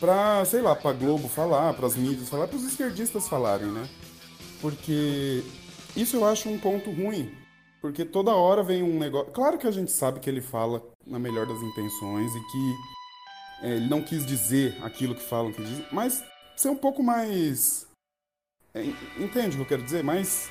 [0.00, 3.88] pra, sei lá, pra Globo falar, pras mídias falar, pros esquerdistas falarem, né?
[4.60, 5.42] Porque
[5.96, 7.30] isso eu acho um ponto ruim,
[7.80, 9.32] porque toda hora vem um negócio.
[9.32, 12.74] Claro que a gente sabe que ele fala na melhor das intenções e que
[13.62, 16.22] é, ele não quis dizer aquilo que falam que diz, mas
[16.56, 17.86] ser um pouco mais.
[18.74, 18.84] é,
[19.18, 20.02] entende o que eu quero dizer?
[20.04, 20.50] Mais.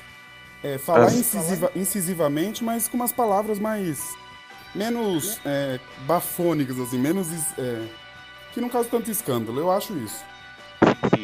[0.62, 4.14] é, falar incisiva- incisivamente, mas com umas palavras mais.
[4.74, 7.28] menos é, bafônicas, assim, menos.
[7.58, 7.88] é,
[8.52, 9.60] que não causam tanto escândalo.
[9.60, 10.24] Eu acho isso.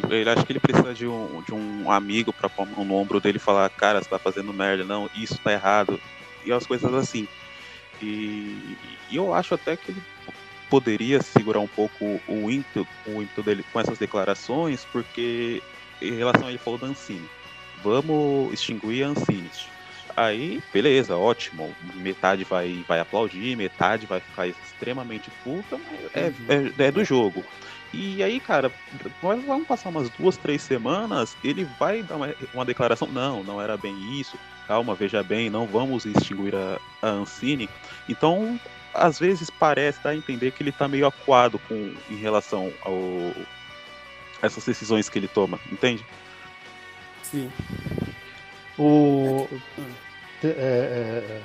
[0.09, 3.37] Ele acha que ele precisa de um, de um amigo pra pôr no ombro dele
[3.37, 5.99] e falar, cara, você tá fazendo merda, não, isso tá errado.
[6.45, 7.27] E as coisas assim.
[8.01, 8.77] E,
[9.09, 10.01] e eu acho até que ele
[10.69, 15.61] poderia segurar um pouco o ímpeto, o ímpeto dele com essas declarações, porque
[16.01, 17.27] em relação a ele falou da Ancine.
[17.83, 19.49] Vamos extinguir a Ancine.
[20.15, 21.73] Aí, beleza, ótimo.
[21.95, 26.33] Metade vai, vai aplaudir, metade vai ficar extremamente puta, mas é,
[26.83, 27.43] é, é do jogo.
[27.93, 28.71] E aí, cara,
[29.23, 33.61] nós vamos passar umas duas, três semanas, ele vai dar uma, uma declaração, não, não
[33.61, 37.69] era bem isso, calma, veja bem, não vamos extinguir a, a Ancine.
[38.09, 38.59] Então,
[38.93, 42.93] às vezes parece dar a entender que ele tá meio acuado com, em relação ao
[44.41, 46.05] essas decisões que ele toma, entende?
[47.23, 47.51] Sim.
[48.77, 49.47] O.
[50.41, 51.41] te- é, é,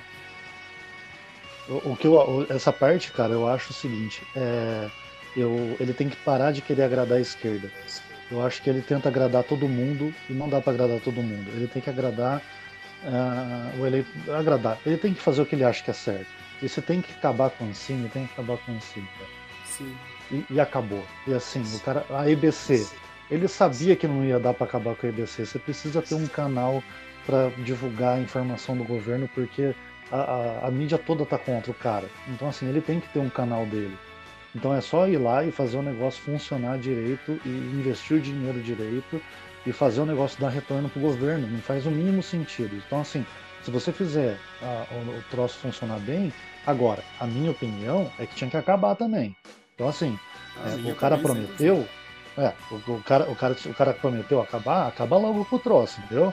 [1.68, 4.88] o, o que eu, o- essa parte, cara, eu acho o seguinte: é,
[5.36, 7.70] eu, ele tem que parar de querer agradar a esquerda.
[8.30, 11.50] Eu acho que ele tenta agradar todo mundo e não dá para agradar todo mundo.
[11.54, 12.42] Ele tem que agradar
[13.04, 14.78] uh, o eleito, agradar.
[14.86, 16.26] Ele tem que fazer o que ele acha que é certo.
[16.62, 19.08] E você tem que acabar com o ensino, tem que acabar com o ensino.
[19.66, 19.94] Sim.
[20.30, 21.04] E, e, acabou.
[21.26, 22.86] E assim, o cara, a EBC,
[23.30, 25.44] ele sabia que não ia dar para acabar com a EBC.
[25.44, 26.82] Você precisa ter um canal
[27.26, 29.74] para divulgar a informação do governo, porque
[30.10, 32.08] a, a, a, mídia toda tá contra o cara.
[32.28, 33.96] Então, assim, ele tem que ter um canal dele.
[34.54, 38.60] Então é só ir lá e fazer o negócio funcionar direito e investir o dinheiro
[38.60, 39.20] direito
[39.66, 41.46] e fazer o negócio dar retorno pro governo.
[41.46, 42.74] Não faz o mínimo sentido.
[42.86, 43.24] Então, assim,
[43.62, 46.32] se você fizer a, o, o troço funcionar bem,
[46.66, 49.34] agora, a minha opinião é que tinha que acabar também.
[49.74, 50.18] Então, assim,
[50.64, 51.86] é, o cara prometeu.
[52.36, 56.00] É, o, o, cara, o, cara, o cara prometeu acabar, acaba logo com o troço,
[56.00, 56.32] entendeu?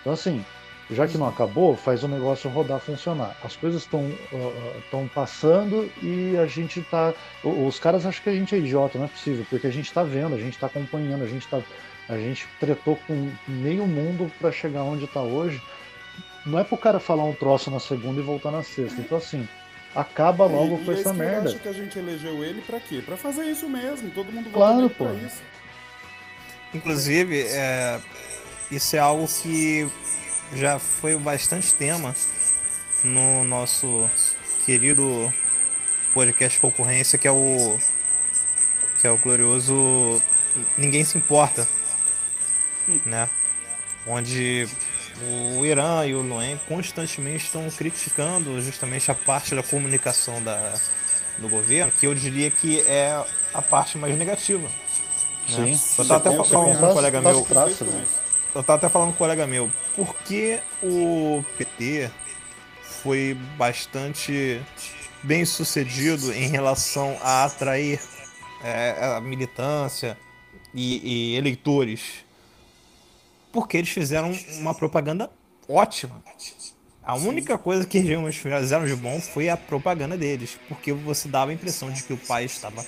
[0.00, 0.44] Então, assim,
[0.90, 3.36] já que não acabou, faz o negócio rodar, funcionar.
[3.42, 7.12] As coisas estão uh, passando e a gente tá.
[7.42, 10.04] Os caras acham que a gente é idiota, não é possível, porque a gente está
[10.04, 11.60] vendo, a gente está acompanhando, a gente tá,
[12.08, 15.60] a gente tretou com meio mundo para chegar onde está hoje.
[16.44, 19.00] Não é pro cara falar um troço na segunda e voltar na sexta.
[19.00, 19.48] Então assim,
[19.92, 21.50] acaba logo e, com e essa merda.
[21.50, 23.02] acho que a gente elegeu ele para quê?
[23.04, 24.08] Para fazer isso mesmo.
[24.10, 25.12] Todo mundo claro, pô.
[25.14, 25.42] isso.
[26.72, 28.00] Inclusive, é,
[28.70, 29.90] isso é algo que
[30.54, 32.14] já foi bastante tema
[33.02, 34.08] no nosso
[34.64, 35.32] querido
[36.12, 37.78] podcast concorrência que é o
[39.00, 40.22] que é o glorioso
[40.76, 41.66] ninguém se importa
[43.04, 43.28] né
[44.06, 44.68] onde
[45.58, 50.74] o Irã e o Luen constantemente estão criticando justamente a parte da comunicação da,
[51.38, 54.68] do governo que eu diria que é a parte mais negativa
[55.48, 55.76] né?
[55.76, 58.04] Sim, eu tava até falando com um colega meu praça, né?
[58.56, 62.10] Eu tava até falando com um colega meu, por que o PT
[62.82, 64.62] foi bastante
[65.22, 68.00] bem sucedido em relação a atrair
[68.64, 70.16] é, a militância
[70.72, 72.24] e, e eleitores?
[73.52, 75.30] Porque eles fizeram uma propaganda
[75.68, 76.22] ótima.
[77.02, 81.50] A única coisa que eles fizeram de bom foi a propaganda deles, porque você dava
[81.50, 82.84] a impressão de que o país estava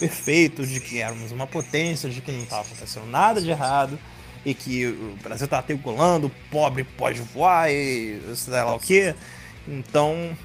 [0.00, 3.98] perfeito, de que éramos uma potência, de que não estava acontecendo nada de errado
[4.44, 9.14] e que o Brasil tá triangulando, pobre pode voar e sei lá o que.
[9.66, 10.36] Então,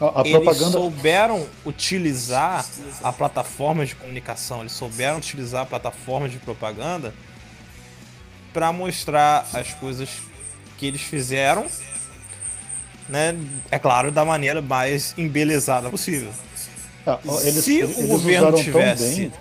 [0.00, 0.70] a, a eles propaganda...
[0.72, 2.64] souberam utilizar
[3.02, 7.12] a plataforma de comunicação, eles souberam utilizar a plataforma de propaganda
[8.52, 10.08] para mostrar as coisas
[10.78, 11.66] que eles fizeram,
[13.08, 13.36] né?
[13.70, 16.32] É claro, da maneira mais embelezada possível.
[17.04, 19.32] Ah, eles, Se eles o governo tivesse.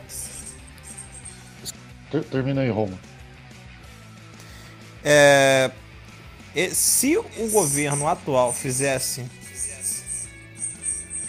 [2.30, 2.98] Termina aí, Roma.
[5.04, 5.72] É,
[6.72, 9.26] se o governo atual fizesse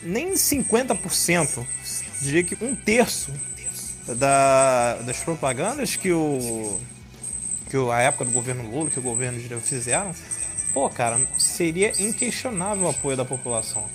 [0.02, 1.64] nem 50%,
[2.20, 3.32] diria que um terço
[4.16, 6.80] da, das propagandas que o
[7.70, 10.14] que a época do governo Lula, que o governo Dilma fizeram,
[10.74, 13.88] pô, cara, seria inquestionável o apoio da população.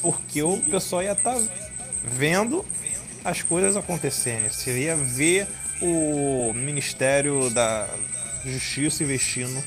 [0.00, 1.42] Porque o pessoal ia estar tá
[2.04, 2.64] vendo
[3.24, 4.48] as coisas acontecerem.
[4.50, 5.48] Seria ver
[5.82, 7.88] o Ministério da
[8.44, 9.62] Justiça investindo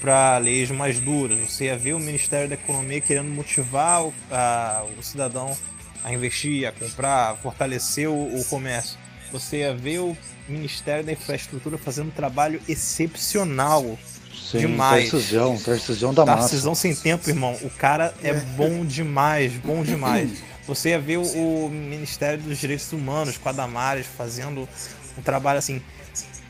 [0.00, 1.38] para leis mais duras.
[1.38, 5.56] Você ia ver o Ministério da Economia querendo motivar o, a, o cidadão
[6.04, 8.98] a investir, a comprar, a fortalecer o, o, comércio.
[9.32, 13.98] Você ia ver o Ministério da Infraestrutura fazendo um trabalho excepcional.
[14.34, 15.10] Sim, demais.
[15.10, 16.40] Tarcisão, Tarcisão da massa.
[16.40, 17.56] Tarcisão sem tempo, irmão.
[17.62, 20.42] O cara é bom demais, bom demais.
[20.66, 24.68] Você ia ver o, o Ministério dos Direitos Humanos com a Damares fazendo
[25.16, 25.80] um trabalho assim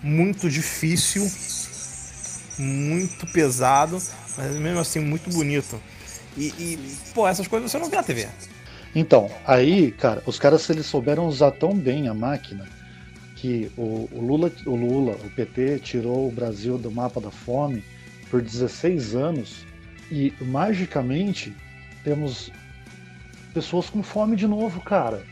[0.04, 1.28] muito difícil,
[2.58, 4.00] muito pesado,
[4.36, 5.80] mas mesmo assim muito bonito.
[6.36, 8.28] E, e, pô, essas coisas você não vê na TV.
[8.94, 12.66] Então, aí, cara, os caras eles souberam usar tão bem a máquina
[13.34, 17.82] que o, o, Lula, o Lula, o PT tirou o Brasil do mapa da fome
[18.30, 19.64] por 16 anos
[20.10, 21.54] e magicamente
[22.04, 22.50] temos
[23.54, 25.24] pessoas com fome de novo, cara.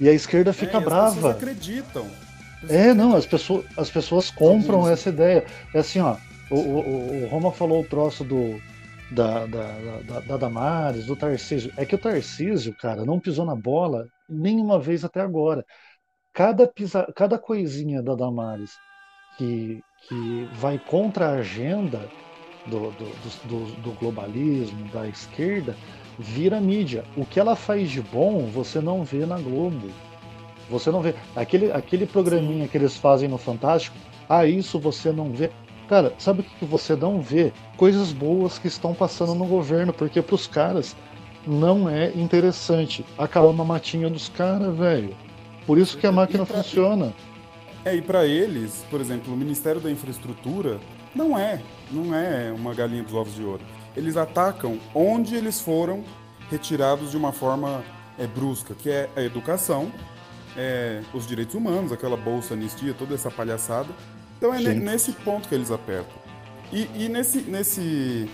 [0.00, 1.06] E a esquerda fica é, brava.
[1.06, 2.21] As pessoas acreditam.
[2.68, 5.44] É, não, as pessoas, as pessoas compram essa ideia.
[5.74, 6.16] É assim, ó,
[6.50, 8.60] o, o, o Roma falou o troço do,
[9.10, 11.72] da, da, da, da Damares, do Tarcísio.
[11.76, 15.64] É que o Tarcísio, cara, não pisou na bola nenhuma vez até agora.
[16.32, 18.72] Cada, pisa, cada coisinha da Damares
[19.36, 22.08] que, que vai contra a agenda
[22.66, 25.76] do, do, do, do globalismo, da esquerda,
[26.18, 27.04] vira mídia.
[27.16, 29.90] O que ela faz de bom, você não vê na Globo.
[30.72, 31.14] Você não vê.
[31.36, 33.96] Aquele, aquele programinha que eles fazem no Fantástico,
[34.28, 35.50] ah, isso você não vê.
[35.88, 37.52] Cara, sabe o que você não vê?
[37.76, 40.96] Coisas boas que estão passando no governo, porque para os caras
[41.46, 45.14] não é interessante acabar uma matinha dos caras, velho.
[45.66, 47.12] Por isso que a máquina pra, funciona.
[47.84, 50.80] É, e para eles, por exemplo, o Ministério da Infraestrutura
[51.14, 53.62] não é, não é uma galinha dos ovos de ouro.
[53.96, 56.02] Eles atacam onde eles foram
[56.50, 57.84] retirados de uma forma
[58.18, 59.92] é, brusca, que é a educação,
[60.56, 63.88] é, os direitos humanos, aquela bolsa anistia, toda essa palhaçada.
[64.38, 66.20] Então é nesse ponto que eles apertam.
[66.72, 68.28] E, e nesse, nesse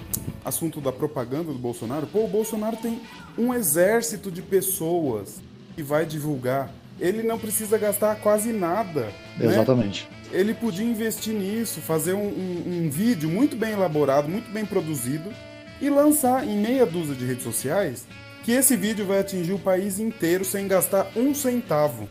[0.45, 3.01] assunto da propaganda do Bolsonaro, pô, o Bolsonaro tem
[3.37, 5.41] um exército de pessoas
[5.75, 6.71] que vai divulgar.
[7.01, 9.13] Ele não precisa gastar quase nada.
[9.37, 9.47] né?
[9.47, 10.09] Exatamente.
[10.33, 15.31] Ele podia investir nisso, fazer um, um- um vídeo muito bem elaborado, muito bem produzido
[15.81, 18.07] e lançar em meia dúzia de redes sociais
[18.49, 22.09] que esse vídeo vai atingir o país inteiro sem gastar um centavo.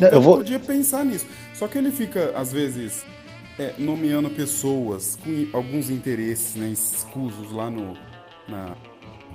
[0.00, 1.24] É, eu vou- podia pensar nisso.
[1.54, 3.04] Só que ele fica, às vezes,
[3.56, 7.96] é, nomeando pessoas com alguns interesses né, escusos lá no,
[8.48, 8.74] na,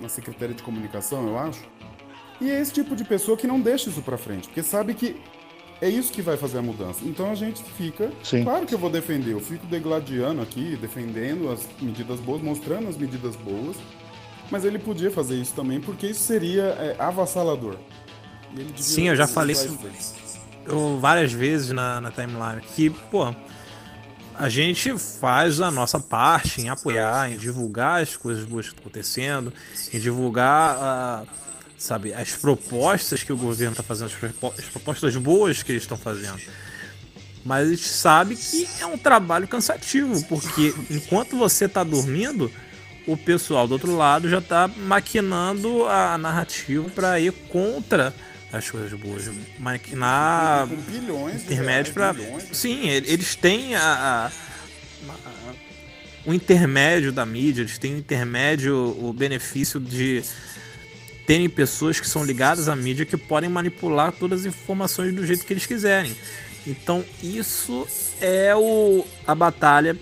[0.02, 1.62] na Secretaria de Comunicação, eu acho.
[2.41, 5.15] E é esse tipo de pessoa que não deixa isso pra frente, porque sabe que
[5.82, 7.00] é isso que vai fazer a mudança.
[7.06, 8.12] Então a gente fica.
[8.21, 8.43] Sim.
[8.43, 12.98] Claro que eu vou defender, eu fico degladiando aqui, defendendo as medidas boas, mostrando as
[12.98, 13.78] medidas boas.
[14.51, 17.77] Mas ele podia fazer isso também, porque isso seria é, avassalador.
[18.55, 19.77] E Sim, eu já falei isso
[20.65, 23.34] eu, várias vezes na, na timeline que, pô,
[24.34, 28.84] a gente faz a nossa parte em apoiar, em divulgar as coisas boas que estão
[28.84, 29.53] acontecendo,
[29.93, 31.23] em divulgar, ah,
[31.77, 34.12] sabe, as propostas que o governo está fazendo,
[34.58, 36.39] as propostas boas que eles estão fazendo.
[37.45, 42.51] Mas a gente sabe que é um trabalho cansativo, porque enquanto você está dormindo,
[43.07, 48.13] o pessoal do outro lado já está maquinando a narrativa para ir contra
[48.51, 49.29] as coisas boas.
[49.59, 52.15] Maquinar Com bilhões de intermédio para.
[52.53, 54.31] Sim, ele- eles têm a, a-
[55.09, 55.53] a-
[56.25, 60.23] o intermédio da mídia, eles têm o intermédio, o benefício de
[61.27, 65.45] terem pessoas que são ligadas à mídia que podem manipular todas as informações do jeito
[65.45, 66.15] que eles quiserem.
[66.65, 67.87] Então, isso
[68.21, 69.95] é o, a batalha,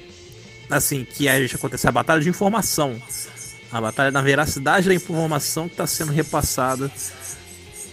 [0.69, 3.01] assim, que a gente acontece, a batalha de informação.
[3.71, 6.91] A batalha da veracidade da informação que está sendo repassada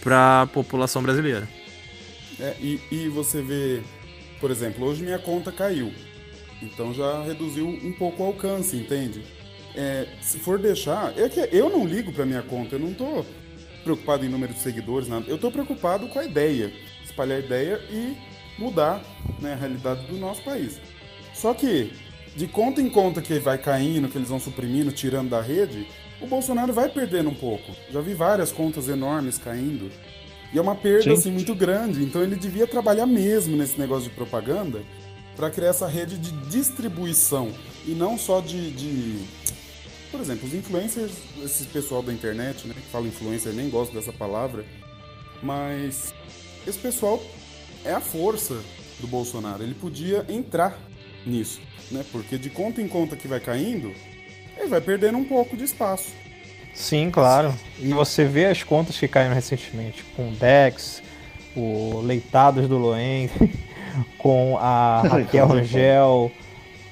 [0.03, 1.49] para a população brasileira.
[2.39, 3.83] É, e, e você vê,
[4.41, 5.93] por exemplo, hoje minha conta caiu.
[6.63, 9.23] Então já reduziu um pouco o alcance, entende?
[9.75, 11.19] É, se for deixar.
[11.19, 13.25] É que eu não ligo pra minha conta, eu não tô
[13.83, 15.25] preocupado em número de seguidores, nada.
[15.29, 16.73] Eu tô preocupado com a ideia.
[17.05, 18.17] Espalhar a ideia e
[18.59, 19.03] mudar
[19.41, 20.81] né, a realidade do nosso país.
[21.35, 21.93] Só que,
[22.37, 25.87] de conta em conta que vai caindo, que eles vão suprimindo, tirando da rede,
[26.21, 27.73] o Bolsonaro vai perdendo um pouco.
[27.91, 29.91] Já vi várias contas enormes caindo.
[30.53, 31.13] E é uma perda Sim.
[31.13, 32.03] assim, muito grande.
[32.03, 34.83] Então ele devia trabalhar mesmo nesse negócio de propaganda
[35.37, 37.53] para criar essa rede de distribuição
[37.87, 39.25] e não só de, de-
[40.11, 41.13] Por exemplo, os influencers,
[41.43, 44.65] esse pessoal da internet, né, que fala influencer, nem gosto dessa palavra,
[45.43, 46.13] mas
[46.67, 47.23] esse pessoal
[47.85, 48.61] é a força
[48.99, 49.63] do Bolsonaro.
[49.63, 50.79] Ele podia entrar
[51.27, 52.05] nisso, né?
[52.11, 53.93] Porque de conta em conta que vai caindo,
[54.57, 56.13] ele vai perdendo um pouco de espaço.
[56.75, 57.55] Sim, claro.
[57.79, 61.03] E você vê as contas que caíram recentemente com o Dex,
[61.57, 63.29] o Leitados do Loen,
[64.19, 66.33] com a Raquel Rangel,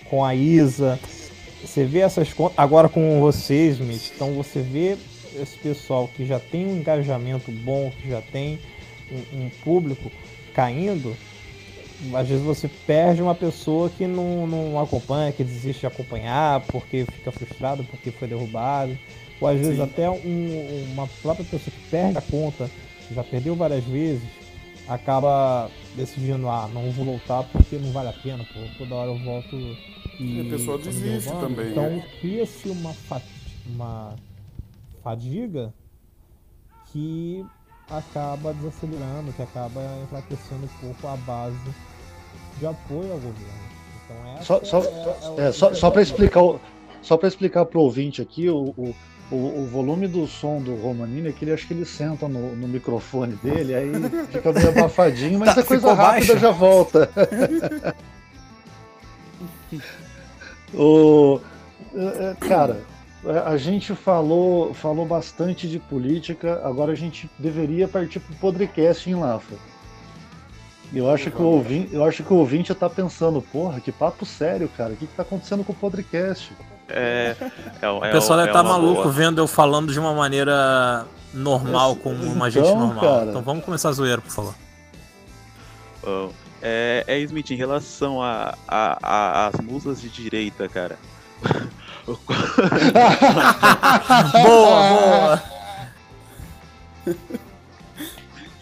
[0.04, 0.98] com a Isa.
[1.62, 2.58] Você vê essas contas.
[2.58, 4.12] Agora com vocês, Smith.
[4.14, 4.96] Então você vê
[5.40, 8.58] esse pessoal que já tem um engajamento bom, que já tem
[9.10, 10.10] um, um público
[10.54, 11.16] caindo.
[12.14, 17.04] Às vezes você perde uma pessoa que não, não acompanha, que desiste de acompanhar, porque
[17.04, 18.96] fica frustrado, porque foi derrubado.
[19.40, 19.82] Ou às vezes Sim.
[19.82, 22.70] até um- uma própria pessoa que perde a conta,
[23.08, 24.22] que já perdeu várias vezes,
[24.86, 29.18] acaba decidindo, ah, não vou voltar porque não vale a pena, pô, toda hora eu
[29.18, 29.76] volto e.
[30.20, 32.04] E a pessoa desiste também, Então né?
[32.20, 33.22] cria-se uma, fa-
[33.66, 34.14] uma
[35.02, 35.72] fadiga
[36.92, 37.44] que
[37.88, 41.56] acaba desacelerando, que acaba enfraquecendo um pouco a base
[42.58, 43.68] de apoio ao governo.
[44.04, 44.82] Então essa Só, só,
[45.38, 46.60] é, é, só, só para explicar, o-
[47.02, 48.94] só para explicar pro ouvinte aqui, o, o,
[49.30, 52.56] o, o volume do som do Romanini é que ele acho que ele senta no,
[52.56, 53.92] no microfone dele, aí
[54.30, 56.38] fica meio abafadinho, mas Tá, é coisa rápida baixo?
[56.38, 57.08] já volta.
[60.74, 61.40] o,
[61.94, 62.80] é, é, cara,
[63.24, 69.08] é, a gente falou, falou bastante de política, agora a gente deveria partir pro podcast
[69.08, 69.54] em Lafa.
[70.92, 74.24] Eu acho, que o ouvinte, eu acho que o ouvinte tá pensando, porra, que papo
[74.24, 74.92] sério, cara.
[74.94, 76.50] O que, que tá acontecendo com o podcast?
[76.88, 77.36] É,
[77.82, 79.12] é, O pessoal deve é estar uma maluco boa.
[79.12, 83.00] vendo eu falando de uma maneira normal, como uma então, gente normal.
[83.00, 83.26] cara.
[83.30, 84.54] Então vamos começar a zoeira, por favor.
[86.02, 86.30] Oh,
[86.62, 90.98] É, é Smith, em relação a, a, a- às musas de direita, cara.
[94.42, 95.42] boa, boa.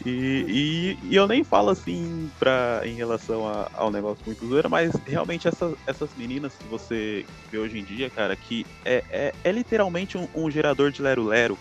[0.08, 4.68] E, e, e eu nem falo assim pra, em relação a- ao negócio muito zoeira,
[4.68, 9.34] mas realmente essas, essas meninas que você vê hoje em dia, cara, que é, é,
[9.42, 11.58] é literalmente um, um gerador de lero-lero.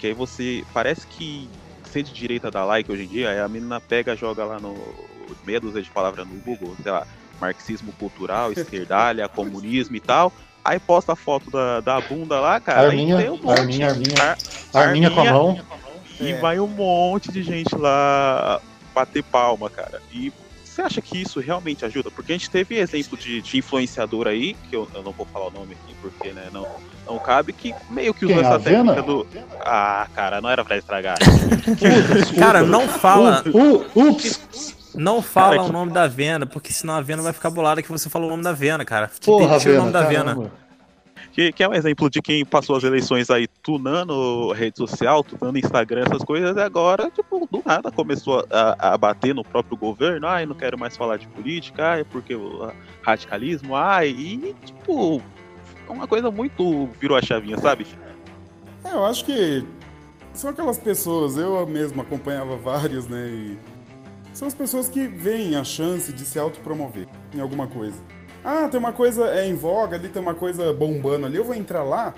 [0.00, 0.64] Que aí você.
[0.72, 1.48] Parece que
[1.84, 4.74] ser de direita dá like hoje em dia, aí a menina pega, joga lá no.
[5.46, 7.06] meia dúzia de palavras no Google, sei lá,
[7.38, 10.32] marxismo cultural, esquerdalha, comunismo e tal.
[10.64, 12.88] Aí posta a foto da, da bunda lá, cara.
[12.88, 14.18] Arminha, um arminha, arminha.
[14.22, 14.38] Ar-
[14.72, 15.54] Arminha com a mão.
[16.20, 16.38] E É.
[16.40, 18.60] vai um monte de gente lá
[18.94, 20.00] bater palma, cara.
[20.12, 20.32] E
[20.64, 22.10] você acha que isso realmente ajuda?
[22.10, 25.46] Porque a gente teve exemplo de, de influenciador aí, que eu, eu não vou falar
[25.46, 26.66] o nome aqui porque né, não,
[27.06, 28.94] não cabe, que meio que usou Quem, essa a Vena?
[28.94, 29.26] técnica do.
[29.60, 31.16] Ah, cara, não era pra estragar.
[32.38, 34.74] Cara, não fala, Uh, ups!
[34.94, 37.82] não fala Cara, o que- nome da Vena, porque senão a Vena vai ficar bolada
[37.82, 39.08] que você falou o nome da Vena, cara.
[39.08, 40.50] Tira Porra, o nome Vena, da Vena.
[41.34, 45.58] Que, que é um exemplo de quem passou as eleições aí tunando rede social, tunando
[45.58, 50.28] Instagram, essas coisas, e agora, tipo, do nada começou a, a bater no próprio governo,
[50.28, 52.70] ai, não quero mais falar de política, ai, porque o
[53.02, 55.20] radicalismo, ai, e, tipo,
[55.88, 57.84] é uma coisa muito virou a chavinha, sabe?
[58.84, 59.66] É, eu acho que
[60.32, 63.26] são aquelas pessoas, eu mesmo acompanhava vários, né?
[63.26, 63.58] E
[64.32, 68.00] são as pessoas que veem a chance de se autopromover em alguma coisa.
[68.44, 71.54] Ah, tem uma coisa é em voga ali, tem uma coisa bombando ali, eu vou
[71.54, 72.14] entrar lá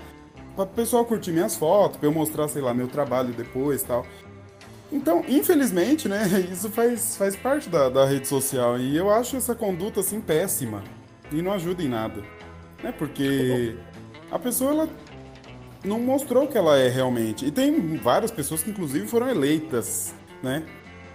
[0.55, 4.05] para o pessoal curtir minhas fotos, para eu mostrar, sei lá, meu trabalho depois tal.
[4.91, 9.55] Então, infelizmente, né, isso faz, faz parte da, da rede social e eu acho essa
[9.55, 10.83] conduta assim péssima
[11.31, 12.21] e não ajuda em nada,
[12.83, 12.93] né?
[12.97, 13.75] Porque
[14.31, 14.89] a pessoa ela
[15.83, 17.45] não mostrou o que ela é realmente.
[17.45, 20.63] E tem várias pessoas que inclusive foram eleitas, né?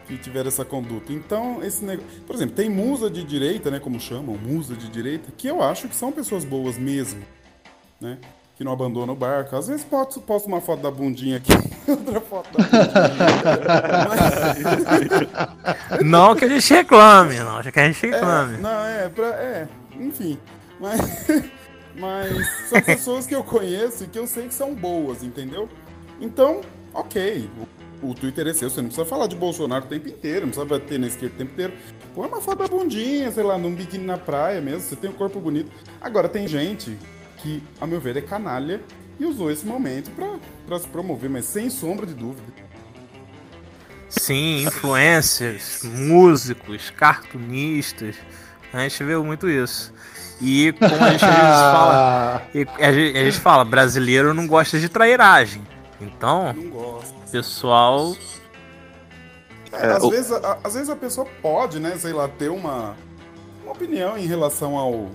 [0.07, 1.13] Que tiveram essa conduta.
[1.13, 2.11] Então, esse negócio.
[2.27, 3.79] Por exemplo, tem musa de direita, né?
[3.79, 7.23] Como chamam, musa de direita, que eu acho que são pessoas boas mesmo,
[8.01, 8.19] né?
[8.57, 9.57] Que não abandonam o barco.
[9.57, 11.53] Às vezes posto, posto uma foto da bundinha aqui,
[11.89, 12.93] outra foto da bundinha.
[16.05, 18.57] Não que a gente reclame, não que a gente É, reclame.
[18.59, 20.37] não, é, pra, é, enfim.
[20.81, 21.01] Mas,
[21.97, 25.69] mas são pessoas que eu conheço e que eu sei que são boas, entendeu?
[26.21, 26.61] Então,
[26.93, 27.49] ok.
[28.03, 30.67] O, Twitter é seu, você não precisa falar de Bolsonaro o tempo inteiro, não precisa
[30.67, 31.73] bater na esquerda o tempo inteiro.
[32.15, 35.15] Põe uma foto da bundinha, sei lá, num biquíni na praia mesmo, você tem um
[35.15, 35.71] corpo bonito.
[36.01, 36.99] Agora, tem gente
[37.39, 38.81] que, a meu ver, é canalha
[39.19, 42.53] e usou esse momento pra, pra se promover, mas sem sombra de dúvida.
[44.09, 48.17] Sim, influencers, músicos, cartunistas.
[48.73, 49.93] A gente vê muito isso.
[50.41, 54.47] E como a gente às vezes fala, e a gente, a gente fala, brasileiro não
[54.47, 55.63] gosta de trairagem.
[56.05, 56.55] Então,
[57.31, 58.15] pessoal,
[59.73, 62.95] É, às, o- vezes, a, às vezes a pessoa pode, né, sei lá, ter uma,
[63.63, 65.11] uma opinião em relação ao.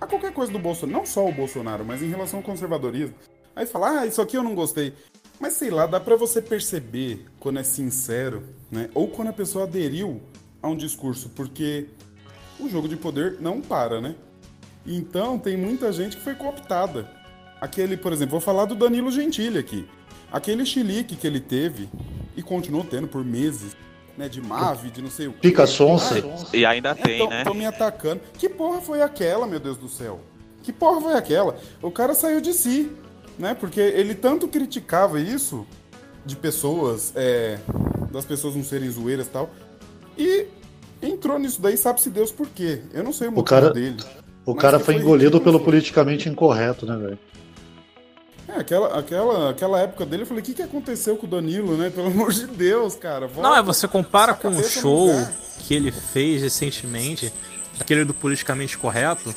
[0.00, 0.98] a qualquer coisa do Bolsonaro.
[0.98, 3.14] Não só o Bolsonaro, mas em relação ao conservadorismo.
[3.54, 4.94] Aí fala, ah, isso aqui eu não gostei.
[5.38, 8.90] Mas sei lá, dá pra você perceber quando é sincero, né?
[8.94, 10.20] Ou quando a pessoa aderiu
[10.62, 11.86] a um discurso, porque
[12.58, 14.14] o jogo de poder não para, né?
[14.86, 17.08] Então tem muita gente que foi cooptada.
[17.60, 19.88] Aquele, por exemplo, vou falar do Danilo Gentili aqui.
[20.32, 21.88] Aquele chilique que ele teve
[22.36, 23.76] e continuou tendo por meses,
[24.16, 24.28] né?
[24.28, 25.38] De Mave, de não sei o quê.
[25.42, 26.16] Pica sonsa.
[26.52, 27.44] E ainda É, tem, né?
[27.44, 28.20] tão me atacando.
[28.38, 30.20] Que porra foi aquela, meu Deus do céu?
[30.62, 31.56] Que porra foi aquela?
[31.82, 32.90] O cara saiu de si,
[33.38, 33.54] né?
[33.54, 35.66] Porque ele tanto criticava isso
[36.24, 37.58] de pessoas, é,
[38.12, 39.50] das pessoas não serem zoeiras e tal,
[40.18, 40.46] e
[41.02, 42.82] entrou nisso daí, sabe-se Deus por quê.
[42.92, 43.96] Eu não sei o motivo cara- dele.
[44.44, 47.18] O Mas cara que foi foi engolido pelo politicamente incorreto, né, velho?
[48.54, 51.76] É, aquela, aquela, aquela época dele, eu falei, o que, que aconteceu com o Danilo,
[51.76, 51.90] né?
[51.90, 53.26] Pelo amor de Deus, cara.
[53.26, 55.10] Volta Não, é você compara com o show
[55.60, 57.32] que ele fez recentemente,
[57.78, 59.34] aquele do politicamente correto,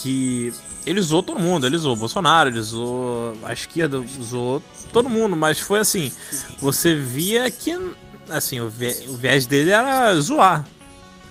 [0.00, 0.52] que
[0.86, 4.62] ele zoou todo mundo, ele zoou o Bolsonaro, ele zoou a esquerda, zoou
[4.92, 6.12] todo mundo, mas foi assim,
[6.60, 7.76] você via que
[8.28, 10.66] assim, o, vi- o viés dele era zoar.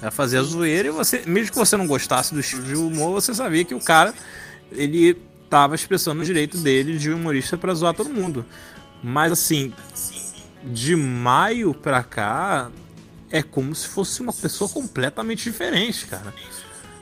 [0.01, 3.11] Era fazer a zoeira e você, mesmo que você não gostasse do estilo de humor,
[3.13, 4.13] você sabia que o cara
[4.71, 5.17] ele
[5.53, 8.43] tava expressando o direito dele de humorista pra zoar todo mundo.
[9.03, 9.71] Mas assim,
[10.63, 12.71] de maio pra cá,
[13.29, 16.33] é como se fosse uma pessoa completamente diferente, cara.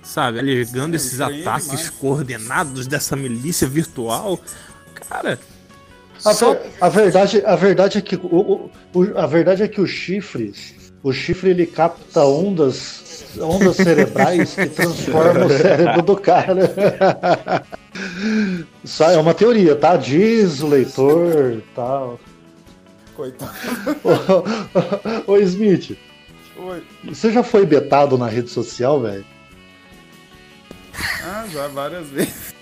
[0.04, 4.38] Sabe, alegando esses ataques coordenados dessa milícia virtual.
[5.08, 5.40] Cara,
[6.26, 9.80] A, só a verdade, a verdade é que o, o- o- a verdade é que
[9.80, 10.54] o chifre,
[11.02, 16.70] o chifre ele capta ondas, ondas cerebrais que transformam o cérebro do cara.
[18.84, 19.96] Isso é uma teoria, tá?
[19.98, 22.20] Diz o leitor, tal.
[23.16, 23.52] Coitado.
[25.28, 25.98] Ô, ô, Smith,
[26.58, 26.84] Oi.
[27.06, 29.26] você já foi betado na rede social, velho?
[31.24, 32.54] Ah, já várias vezes.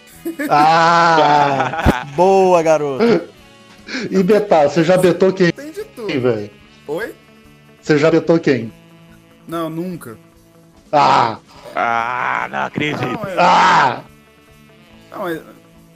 [0.49, 2.05] Ah!
[2.15, 3.03] Boa, garoto.
[4.11, 6.21] E betar, você já betou quem, Tem de tudo.
[6.21, 6.51] velho?
[6.87, 7.15] Oi?
[7.81, 8.71] Você já betou quem?
[9.47, 10.15] Não, nunca.
[10.91, 11.39] Ah!
[11.75, 13.01] Ah, não acredito.
[13.03, 14.03] Não, é, Ah!
[15.11, 15.41] Não, é,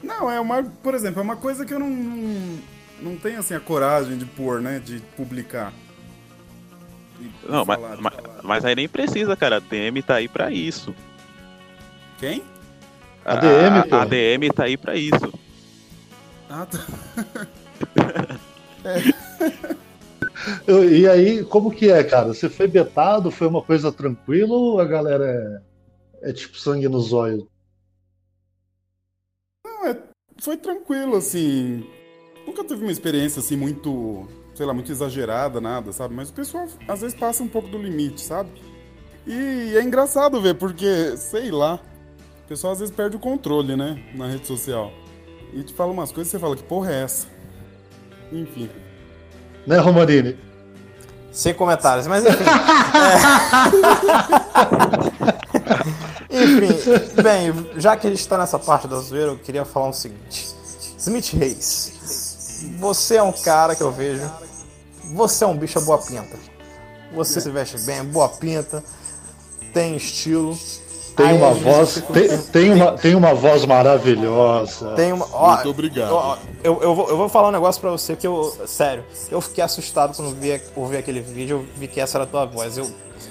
[0.02, 2.60] não, é uma, por exemplo, é uma coisa que eu não, não,
[3.02, 5.72] não tenho assim a coragem de pôr, né, de publicar.
[7.20, 8.40] E Não, mas, falar, de mas, falar.
[8.44, 9.58] mas aí nem precisa, cara.
[9.58, 10.94] A DM tá aí pra isso.
[12.20, 12.44] Quem?
[13.24, 13.96] A DM, pô.
[13.96, 15.34] A DM tá aí pra isso.
[16.50, 16.80] Ah, tá.
[20.68, 22.28] Eu- E aí, como que é, cara?
[22.34, 23.32] Você foi betado?
[23.32, 25.62] Foi uma coisa tranquila ou a galera
[26.22, 27.48] é, é tipo sangue no zóio?
[30.44, 31.88] Foi tranquilo, assim.
[32.46, 36.14] Nunca teve uma experiência assim muito, sei lá, muito exagerada, nada, sabe?
[36.14, 38.50] Mas o pessoal às vezes passa um pouco do limite, sabe?
[39.26, 41.80] E é engraçado ver, porque, sei lá,
[42.44, 44.04] o pessoal às vezes perde o controle, né?
[44.16, 44.92] Na rede social.
[45.54, 47.26] E te fala umas coisas e você fala, que porra é essa?
[48.30, 48.70] Enfim.
[49.66, 50.38] Né, Romanini?
[51.32, 52.44] Sem comentários, mas enfim.
[56.00, 56.03] É...
[56.44, 59.94] enfim, bem, já que a gente tá nessa parte da zoeira, eu queria falar o
[59.94, 60.48] seguinte:
[60.98, 61.92] Smith Reis,
[62.80, 64.30] você é um cara que eu vejo.
[65.14, 66.38] Você é um bicho boa pinta.
[67.14, 68.84] Você se veste bem, boa pinta,
[69.74, 70.58] tem estilo.
[71.16, 74.94] Tem Aí, uma voz, fico- tem, tem uma, tem uma voz maravilhosa.
[74.96, 75.28] Tem uma.
[75.32, 76.12] Ó, Muito obrigado.
[76.12, 78.52] ó, Eu, eu, vou, eu vou falar um negócio pra você que eu.
[78.66, 82.28] Sério, eu fiquei assustado quando vi, ouvi aquele vídeo, eu vi que essa era a
[82.28, 82.78] tua voz.
[82.80, 82.90] Eu,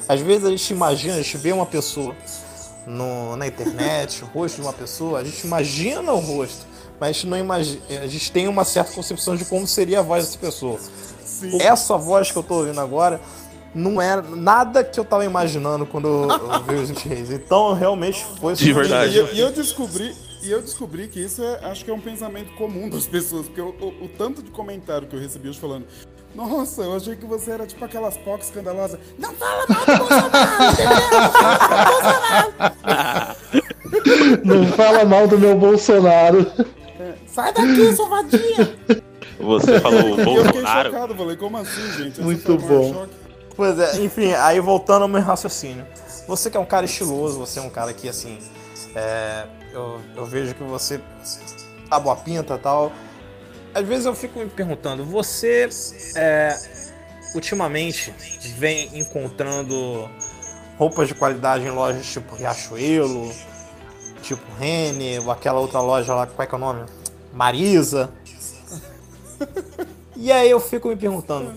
[0.09, 2.15] às vezes a gente imagina, a gente vê uma pessoa
[2.87, 6.67] no, na internet, o rosto de uma pessoa, a gente imagina o rosto,
[7.01, 7.81] mas a gente não imagina.
[8.03, 10.79] A gente tem uma certa concepção de como seria a voz dessa pessoa.
[11.61, 13.21] Essa voz que eu tô ouvindo agora
[13.75, 17.31] não era nada que eu tava imaginando quando eu, eu vi os Reis.
[17.31, 19.15] Então realmente foi De verdade.
[19.15, 22.01] E eu, e eu descobri, e eu descobri que isso é, acho que é um
[22.01, 25.59] pensamento comum das pessoas, porque o, o- o tanto de comentário que eu recebi hoje
[25.59, 25.87] falando,
[26.35, 28.99] nossa, eu achei que você era tipo aquelas POC escandalosas.
[29.19, 30.73] Não fala mal do Bolsonaro,
[33.93, 34.41] entendeu?
[34.45, 36.51] Não fala mal do meu Bolsonaro.
[37.27, 38.79] Sai daqui, sua vadia!
[39.41, 40.91] Você falou E eu fiquei Bolsonaro.
[40.91, 42.13] chocado, falei, como assim, gente?
[42.13, 42.95] Esse Muito bom.
[42.95, 43.13] choque.
[43.55, 45.87] Pois é, enfim, aí voltando ao meu raciocínio.
[46.27, 48.39] Você que é um cara estiloso, você é um cara que, assim,
[48.95, 50.99] é, eu, eu vejo que você
[51.91, 52.91] tá boa pinta e tal.
[53.75, 55.69] Às vezes eu fico me perguntando, você
[56.15, 56.57] é,
[57.35, 58.13] ultimamente
[58.59, 60.09] vem encontrando
[60.79, 63.33] roupas de qualidade em lojas tipo Riachuelo,
[64.23, 66.85] tipo Rene, ou aquela outra loja lá, qual é que é o nome?
[67.33, 68.11] Marisa.
[70.15, 71.55] E aí eu fico me perguntando,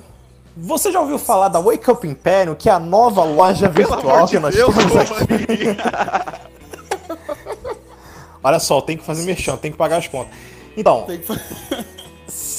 [0.58, 4.40] você já ouviu falar da Wake Up Imperium, que é a nova loja virtual que
[4.40, 5.78] nós temos aqui?
[8.42, 10.34] Olha só, tem que fazer merchan, tem que pagar as contas.
[10.76, 11.06] Então,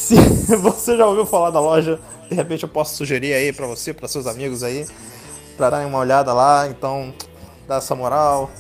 [0.07, 0.15] se
[0.57, 1.99] você já ouviu falar da loja,
[2.29, 4.87] de repente eu posso sugerir aí pra você, pra seus amigos aí,
[5.57, 7.13] pra darem uma olhada lá, então
[7.67, 8.51] dá essa moral.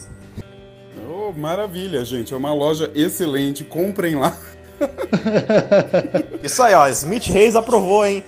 [1.08, 2.34] Oh, maravilha, gente.
[2.34, 3.62] É uma loja excelente.
[3.64, 4.36] Comprem lá.
[6.42, 8.24] Isso aí, ó, Smith Reis aprovou, hein?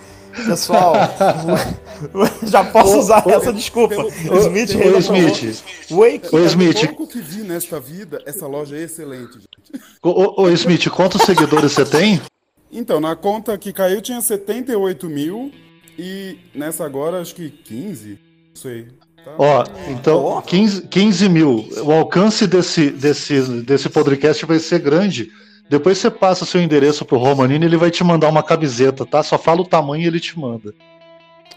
[0.47, 0.93] Pessoal,
[2.47, 3.97] já posso usar ô, essa desculpa.
[3.97, 4.09] pelo-
[4.39, 5.29] Smith Reis aprovou.
[5.31, 9.83] Smith, Wake Pelo Smith, pouco que vi nesta vida, essa loja é excelente, gente.
[10.03, 12.21] ô, ô, Smith, quantos seguidores você tem?
[12.71, 15.51] Então, na conta que caiu tinha 78 mil
[15.99, 18.11] e nessa agora acho que 15.
[18.11, 18.16] Não
[18.55, 18.89] sei.
[19.25, 19.35] Tá?
[19.39, 21.69] Ó, então, 15, 15 mil.
[21.85, 25.31] O alcance desse, desse, desse podcast vai ser grande.
[25.69, 29.23] Depois você passa seu endereço pro Romanini, ele vai te mandar uma camiseta, tá?
[29.23, 30.73] Só fala o tamanho e ele te manda.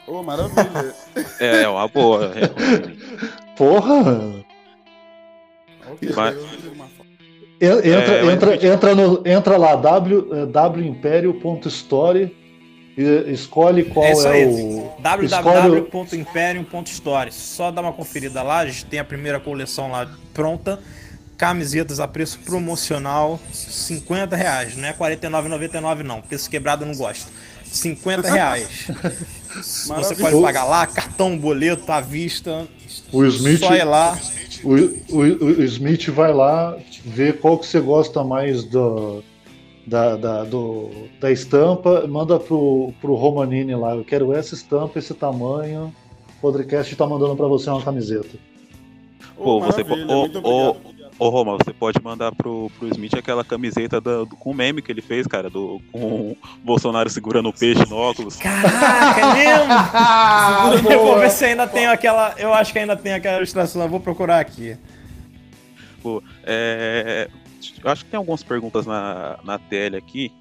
[0.07, 0.95] Ô, maravilha.
[1.39, 2.31] É, é uma boa.
[2.35, 2.47] é.
[3.55, 4.43] Porra!
[5.91, 6.35] Ok, Mas-
[7.61, 10.47] Entra, É, entra, entra, no, entra lá, w, eh,
[10.79, 12.35] wimpério.story
[12.97, 14.91] e escolhe qual É é, o.
[14.99, 17.31] www.imperium.story.
[17.31, 20.79] Só dá uma conferida lá, a gente tem a primeira coleção lá pronta.
[21.37, 24.75] Camisetas a preço promocional, 50 reais.
[24.75, 26.19] Não é R$ 49,99 não.
[26.21, 27.27] Preço quebrado eu não gosto.
[27.65, 28.87] 50 reais.
[29.87, 32.67] Você pode pagar lá, cartão, boleto, à vista.
[33.11, 34.17] O Smith, Só ir lá.
[34.63, 34.73] o,
[35.09, 39.23] o- o Smith vai lá ver qual que você gosta mais do,
[39.85, 40.89] da, da, do,
[41.19, 43.95] da estampa, manda pro, pro Romanini lá.
[43.95, 45.93] Eu quero essa estampa, esse tamanho.
[46.37, 48.37] O podcast tá mandando pra você uma camiseta.
[49.37, 50.41] Ô, Pô, você po- maravilha,
[51.19, 54.81] ô, Roma, você pode mandar pro, pro Smith aquela camiseta da- do, com o meme
[54.81, 55.99] que ele fez, cara, do, com
[56.31, 58.35] o Bolsonaro segurando o peixe no óculos.
[58.37, 59.73] Caraca, é mesmo?
[59.93, 62.33] Ah, eu vou ver se ainda tem aquela.
[62.37, 64.75] Eu acho que ainda tem aquela ilustração, eu vou procurar aqui.
[66.01, 67.29] Pô, é,
[67.83, 70.31] eu acho que tem algumas perguntas na, na tela aqui.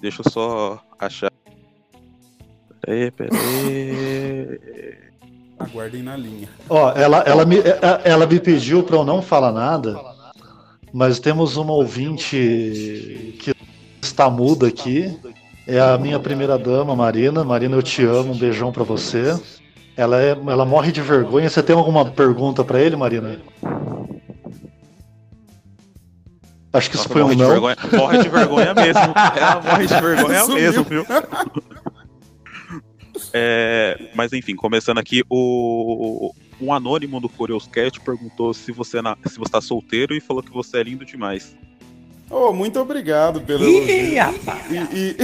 [0.00, 1.30] Deixa eu só achar.
[2.82, 4.98] Peraí, peraí.
[5.58, 6.48] Aguardem na linha.
[6.68, 10.00] Ó, ela, ela, me, ela- ela me pediu pra eu não falar nada,
[10.92, 13.52] mas temos uma ouvinte que
[14.00, 15.18] está muda aqui.
[15.66, 17.44] É a minha primeira dama, Marina.
[17.44, 18.32] Marina, eu te amo.
[18.32, 19.38] Um beijão pra você.
[19.96, 21.48] Ela, é, ela morre de vergonha.
[21.48, 23.38] Você tem alguma pergunta pra ele, Marina?
[26.72, 27.48] Acho que isso Nossa, foi um não.
[27.48, 29.02] vergonha, morre de vergonha mesmo.
[29.36, 30.56] Ela morre de vergonha Sumiu.
[30.56, 31.06] mesmo, viu?
[33.32, 39.38] É, mas enfim, começando aqui, o um anônimo do Curioscat perguntou se você na, se
[39.38, 41.56] você tá solteiro e falou que você é lindo demais.
[42.28, 44.14] Oh, muito obrigado pelo Ih.
[44.14, 45.16] E, e,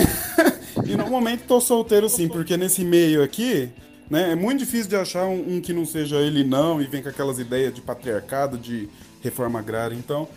[0.92, 3.68] e no momento tô solteiro sim, porque nesse meio aqui,
[4.10, 7.02] né, é muito difícil de achar um, um que não seja ele não e vem
[7.02, 8.88] com aquelas ideias de patriarcado, de
[9.22, 9.94] reforma agrária.
[9.94, 10.28] Então,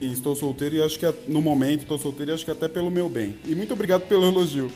[0.00, 2.90] e estou solteiro e acho que no momento estou solteiro e acho que até pelo
[2.90, 3.36] meu bem.
[3.44, 4.70] E muito obrigado pelo elogio.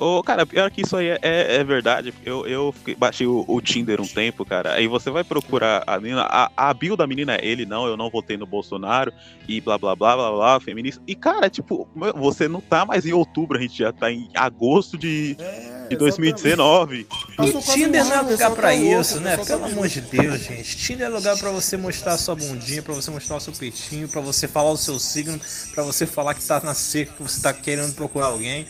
[0.00, 2.12] Ô, cara, pior que isso aí é, é- é verdade.
[2.24, 4.72] Eu, eu fiquei- baixei o, o Tinder um tempo, cara.
[4.72, 6.22] Aí você vai procurar a menina.
[6.22, 9.12] A, a bio da menina é ele não, eu não votei no Bolsonaro
[9.46, 11.02] e blá blá blá blá blá, feminista.
[11.06, 11.86] E, cara, tipo,
[12.16, 15.96] você não tá mais em outubro, a gente já tá em agosto de, É, de
[15.96, 17.06] 2019.
[17.42, 19.36] E Tinder não é lugar pra tá isso, né?
[19.36, 20.76] pessoal Pelo tá amor de Deus, gente.
[20.78, 24.08] Tinder é lugar pra você mostrar a sua bundinha, pra você mostrar o seu peitinho,
[24.08, 25.38] pra você falar o seu signo,
[25.74, 28.66] pra você falar que tá na seca, que você tá querendo procurar alguém.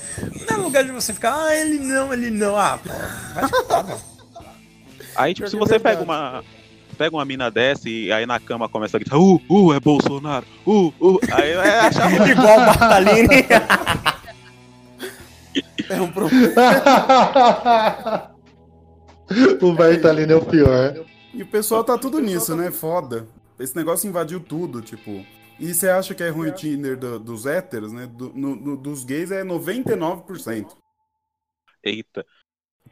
[0.48, 2.56] Não é lugar de você ficar, ah, ele não, ele não.
[2.56, 2.88] Ah, pô,
[3.68, 3.98] vai.
[5.16, 6.42] Aí, tipo, se você pega uma.
[6.96, 10.44] Pega uma mina dessa e aí na cama começa a gritar, uh, uh, é Bolsonaro,
[10.66, 11.18] uh, uh.
[11.32, 13.46] Aí é achar Igual o Bartalini.
[15.88, 16.52] É um problema.
[19.60, 21.04] o Bertalino é o pior.
[21.34, 22.70] E o pessoal tá tudo nisso, né?
[22.70, 23.26] Foda.
[23.58, 25.24] Esse negócio invadiu tudo, tipo.
[25.58, 28.06] E você acha que é ruim o Tinder do- dos héteros, né?
[28.06, 30.76] Do- no- no- dos gays é 99%.
[31.82, 32.24] Eita.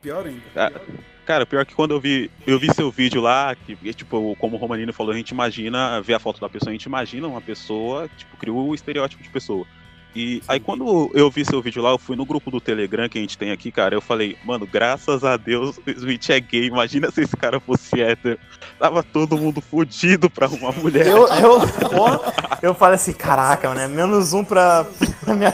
[0.01, 0.43] Pior ainda.
[0.55, 0.83] Cara,
[1.27, 4.59] cara, pior que quando eu vi, eu vi seu vídeo lá, que tipo, como o
[4.59, 8.09] Romanino falou, a gente imagina, vê a foto da pessoa, a gente imagina uma pessoa,
[8.17, 9.67] tipo, criou o estereótipo de pessoa.
[10.15, 13.19] E aí quando eu vi seu vídeo lá, eu fui no grupo do Telegram que
[13.19, 16.67] a gente tem aqui, cara, eu falei, mano, graças a Deus o Switch é gay,
[16.67, 18.39] imagina se esse cara fosse hétero.
[18.79, 21.09] Tava todo mundo fudido pra uma mulher.
[21.09, 21.61] Eu, eu,
[21.91, 22.07] pô,
[22.63, 23.89] eu falei assim, caraca, né?
[23.89, 24.87] Menos um pra,
[25.25, 25.53] pra minha.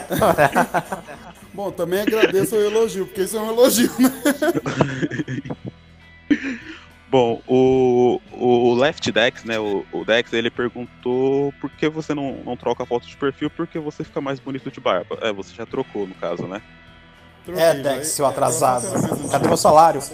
[1.55, 4.11] Bom, também agradeço o elogio, porque isso é um elogio, né?
[7.09, 9.57] Bom, o, o Left Dex, né?
[9.57, 13.49] O, o Dex, ele perguntou por que você não, não troca a foto de perfil
[13.49, 15.17] porque você fica mais bonito de barba.
[15.21, 16.61] É, você já trocou, no caso, né?
[17.45, 17.81] Troquei, É, vai.
[17.83, 18.87] Dex, seu atrasado.
[18.87, 20.01] Você era Cadê meu salário?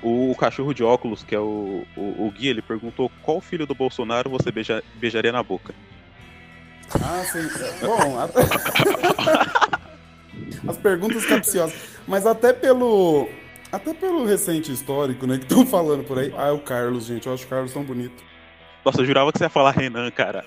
[0.00, 3.66] O, o, cachorro de óculos, que é o, o, o Gui, ele perguntou qual filho
[3.66, 5.74] do Bolsonaro você beija- beijaria na boca.
[6.94, 7.38] Ah, sim.
[7.40, 8.40] É, Bom, até...
[10.68, 11.74] as perguntas capciosas.
[12.06, 13.28] Mas até pelo.
[13.70, 15.36] Até pelo recente histórico, né?
[15.38, 16.32] Que estão falando por aí.
[16.36, 17.26] Ah, é o Carlos, gente.
[17.26, 18.22] Eu acho o Carlos tão bonito.
[18.84, 20.44] Nossa, eu jurava que você ia falar Renan, cara.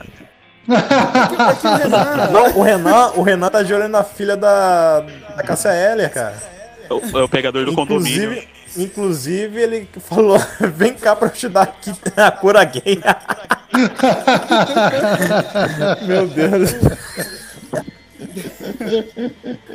[0.67, 5.01] É Renan- Não, o Renan, o Renan tá de olho na filha da,
[5.35, 6.35] da Cássia Heller, cara.
[6.89, 8.33] É o, é o pegador do condomínio.
[8.33, 10.39] Inclusive, inclusive, ele falou:
[10.75, 12.99] vem cá pra eu te dar aqui a cura gay.
[16.07, 16.71] Meu Deus.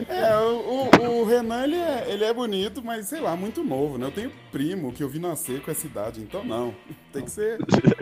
[0.08, 3.98] É, o, o- o Renan, ele é, ele é bonito, mas sei lá, muito novo,
[3.98, 4.06] né?
[4.06, 6.74] Eu tenho primo que eu vi nascer com essa idade, então não.
[7.12, 7.58] Tem que ser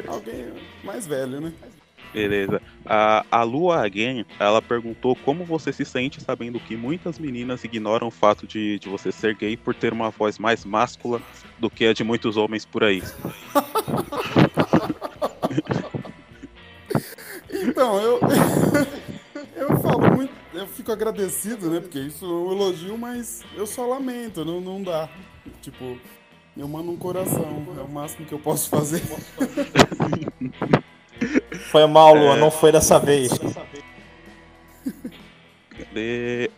[0.07, 1.53] alguém mais velho, né?
[2.13, 2.61] Beleza.
[2.87, 8.07] A, a Lua Again, ela perguntou como você se sente sabendo que muitas meninas ignoram
[8.07, 11.21] o fato de, de você ser gay por ter uma voz mais máscula
[11.59, 13.03] do que a de muitos homens por aí.
[17.51, 18.21] Então, eu.
[19.57, 20.33] eu falo muito.
[20.53, 21.81] Eu fico agradecido, né?
[21.81, 25.09] Porque isso é um elogio, mas eu só lamento, não, não dá.
[25.61, 25.99] Tipo,
[26.57, 29.03] eu mando um coração, é o máximo que eu posso fazer.
[31.71, 33.31] Foi mal, Lua, não foi dessa vez.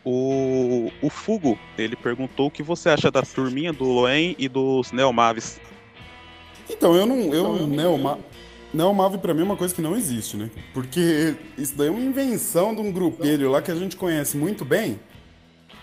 [0.05, 4.93] O, o Fugo, ele perguntou o que você acha da turminha do Loen e dos
[4.93, 5.61] Neomaves.
[6.69, 7.33] Então, eu não.
[7.33, 8.19] Eu, Neoma,
[8.77, 10.51] Neomave pra mim é uma coisa que não existe, né?
[10.75, 14.65] Porque isso daí é uma invenção de um grupelho lá que a gente conhece muito
[14.65, 15.01] bem.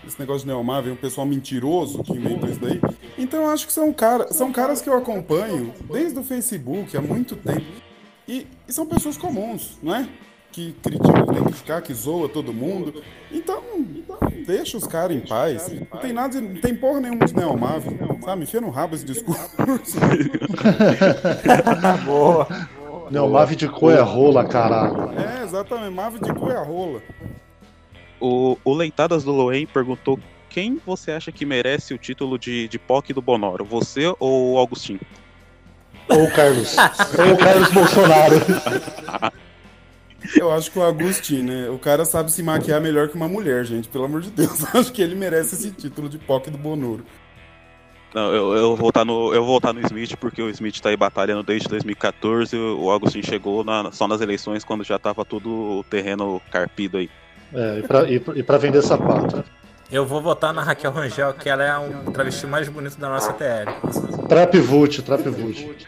[0.06, 2.80] Esse negócio de Neomave é um pessoal mentiroso que inventou isso daí.
[3.18, 7.02] Então eu acho que são, cara, são caras que eu acompanho desde o Facebook há
[7.02, 7.66] muito tempo.
[8.28, 10.08] E, e são pessoas comuns, não é?
[10.52, 13.02] Que criticam, que tem que criticar, que zoa todo mundo.
[13.32, 13.60] Então,
[14.46, 15.68] deixa os caras em paz.
[15.68, 17.88] Não tem nada, não tem porra nenhuma de Neomave,
[18.24, 18.44] sabe?
[18.44, 19.50] Enfia no rabo esse discurso.
[22.06, 22.46] Boa.
[23.10, 25.10] Neomave de cu é rola, caralho.
[25.18, 25.94] É, exatamente.
[25.94, 27.02] Mave de cu é rola.
[28.20, 32.78] O, o Leitadas do Loen perguntou quem você acha que merece o título de, de
[32.78, 35.00] POC do Bonoro, você ou o Augustinho?
[36.08, 36.76] Ou o Carlos.
[37.18, 38.36] ou o Carlos Bolsonaro.
[40.36, 41.68] Eu acho que o Agostinho, né?
[41.70, 43.88] O cara sabe se maquiar melhor que uma mulher, gente.
[43.88, 44.60] Pelo amor de Deus.
[44.60, 47.04] Eu acho que ele merece esse título de POC do Bonoro.
[48.14, 50.88] Não, eu, eu, vou votar no, eu vou votar no Smith porque o Smith tá
[50.88, 52.56] aí batalhando desde 2014.
[52.56, 57.10] O Agostinho chegou na- só nas eleições quando já tava tudo o terreno carpido aí.
[57.52, 59.42] É, e pra, pra vender sapato.
[59.90, 63.32] Eu vou votar na Raquel Rangel, que ela é um travesti mais bonito da nossa
[63.32, 64.26] TL.
[64.28, 65.86] Trapvult, Trapvult.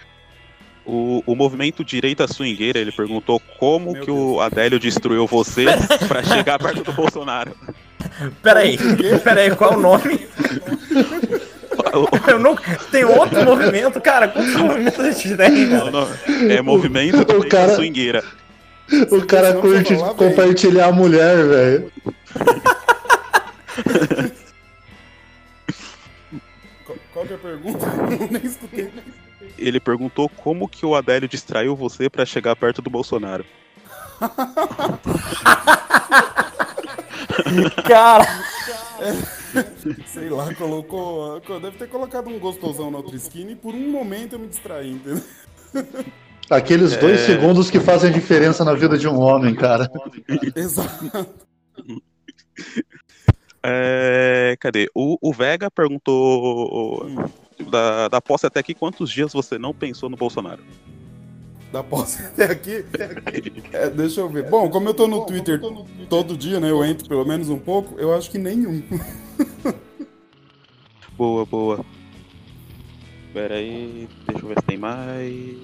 [0.84, 5.64] O, o movimento Direita Swingueira, ele perguntou como Meu que o Adélio destruiu você
[6.06, 7.56] pra chegar perto do Bolsonaro.
[8.42, 8.78] Peraí,
[9.24, 10.26] peraí, qual o nome?
[12.28, 12.56] Eu não.
[12.90, 14.28] Tem outro movimento, cara.
[14.28, 15.90] Quantos movimentos a gente tem, Não, cara?
[15.90, 16.08] não,
[16.50, 18.24] é movimento o cara- Swingueira.
[19.10, 20.14] O cara curte velho.
[20.14, 21.92] compartilhar a mulher, velho.
[27.12, 27.86] Qual, que é a pergunta?
[28.30, 28.92] Nem escutei.
[29.58, 33.44] Ele perguntou como que o Adélio distraiu você pra chegar perto do Bolsonaro.
[37.86, 38.26] Cara,
[40.06, 41.40] Sei lá, colocou.
[41.60, 44.92] Deve ter colocado um gostosão na outra esquina e por um momento eu me distraí,
[44.92, 45.22] entendeu?
[46.48, 49.90] Aqueles dois segundos que fazem diferença na vida de um homem, cara.
[50.54, 51.26] Exato.
[53.62, 54.88] É, cadê?
[54.94, 57.04] O, o Vega perguntou
[57.68, 60.62] da, da posse até aqui quantos dias você não pensou no Bolsonaro?
[61.72, 62.84] Da posse até aqui.
[63.72, 64.48] É, deixa eu ver.
[64.48, 65.60] Bom, como eu tô no Twitter
[66.08, 66.70] todo dia, né?
[66.70, 68.82] Eu entro pelo menos um pouco, eu acho que nenhum.
[71.16, 71.82] Boa, boa.
[73.32, 75.56] Pera aí, deixa eu ver se tem mais.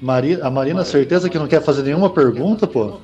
[0.00, 3.00] Mari, a Marina, certeza que não quer fazer nenhuma pergunta, pô?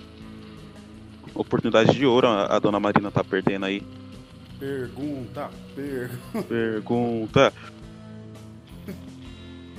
[1.34, 3.82] Oportunidade de ouro a, a dona Marina tá perdendo aí.
[4.58, 6.48] Pergunta, pergunta.
[6.48, 7.52] Pergunta.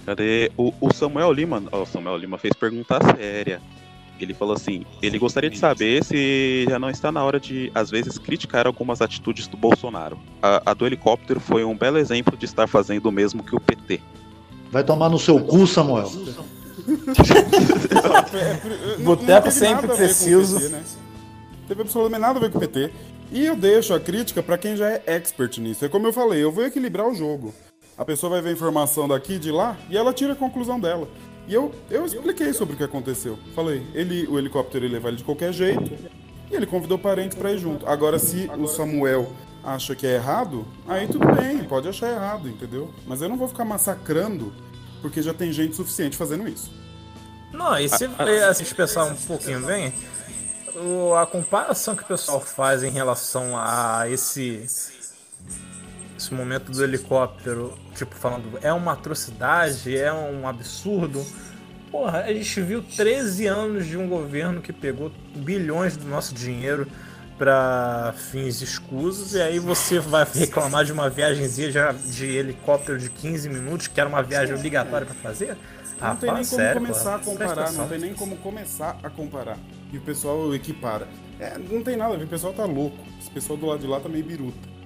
[0.06, 0.52] Cadê?
[0.58, 1.64] O, o Samuel Lima.
[1.72, 3.62] ó, o Samuel Lima fez pergunta séria.
[4.20, 7.89] Ele falou assim: ele gostaria de saber se já não está na hora de, às
[7.89, 10.20] vezes, criticar algumas atitudes do Bolsonaro.
[10.41, 13.60] A, a do helicóptero foi um belo exemplo de estar fazendo o mesmo que o
[13.60, 13.99] PT.
[14.72, 16.12] Vai tomar no seu cu, Samuel.
[19.04, 20.60] Boteco sempre nada a ver com o preciso.
[20.60, 20.84] PT, né?
[21.68, 22.91] Teve absolutamente nada a ver com o PT.
[23.32, 25.86] E eu deixo a crítica pra quem já é expert nisso.
[25.86, 27.54] É como eu falei, eu vou equilibrar o jogo.
[27.98, 31.08] A pessoa vai ver a informação daqui de lá e ela tira a conclusão dela.
[31.48, 33.38] E eu, eu expliquei sobre o que aconteceu.
[33.56, 35.92] Falei, ele, o helicóptero ia levar ele de qualquer jeito
[36.50, 37.86] e ele convidou parentes pra ir junto.
[37.88, 39.32] Agora, se o Samuel
[39.64, 42.92] acha que é errado, aí tudo bem, pode achar errado, entendeu?
[43.06, 44.52] Mas eu não vou ficar massacrando
[45.02, 46.72] porque já tem gente suficiente fazendo isso.
[47.52, 48.06] Não, e se
[48.48, 49.94] assim, pensar um pouquinho bem,
[50.76, 54.66] o- a comparação que o pessoal faz em relação a esse
[56.22, 61.26] esse momento do helicóptero, tipo, falando, é uma atrocidade, é um absurdo.
[61.89, 66.88] Porra, a gente viu 13 anos de um governo que pegou bilhões do nosso dinheiro
[67.38, 73.09] para fins escusos, e aí você vai reclamar de uma viagemzinha de, de helicóptero de
[73.09, 75.57] 15 minutos, que era uma viagem obrigatória para fazer?
[75.99, 79.09] Não tem nem Rapaz, como sério, começar a comparar, não tem nem como começar a
[79.09, 79.57] comparar.
[79.91, 81.07] E o pessoal equipara.
[81.39, 82.97] É, não tem nada a ver, o pessoal tá louco.
[83.19, 84.81] Esse pessoal do lado de lá tá meio biruta.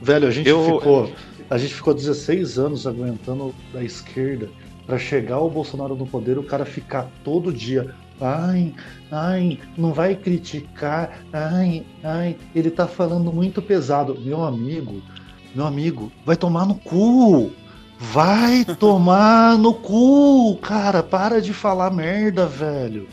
[0.00, 1.10] Velho, a gente Eu- ficou.
[1.50, 4.48] A gente ficou 16 anos aguentando da esquerda
[4.86, 7.94] pra chegar o Bolsonaro no poder, o cara ficar todo dia.
[8.20, 8.72] Ai,
[9.10, 11.20] ai, não vai criticar.
[11.32, 14.18] Ai, ai, ele tá falando muito pesado.
[14.20, 15.02] Meu amigo,
[15.54, 17.50] meu amigo, vai tomar no cu.
[17.98, 21.02] Vai tomar no cu, cara.
[21.02, 23.06] Para de falar merda, velho.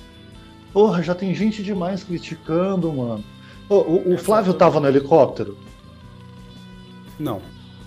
[0.71, 3.23] Porra, já tem gente demais criticando, mano.
[3.67, 5.57] Ô, o, o Flávio tava no helicóptero?
[7.19, 7.41] Não.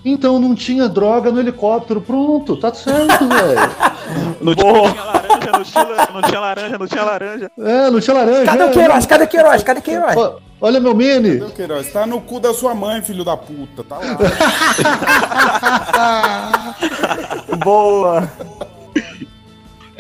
[0.05, 2.01] Então não tinha droga no helicóptero.
[2.01, 3.71] Pronto, tá certo, velho.
[4.41, 7.51] Não tinha laranja, não tinha, não tinha laranja, não tinha laranja.
[7.59, 8.45] É, não tinha laranja.
[8.45, 9.07] Cadê é, o Queiroz?
[9.07, 9.63] Cadê o Queiroz?
[9.63, 10.17] Cadê o Queiroz?
[10.17, 11.37] Ó, Olha meu mini.
[11.37, 13.83] Meu Queiroz, tá no cu da sua mãe, filho da puta.
[13.85, 14.17] Tá lá.
[17.65, 18.31] Boa!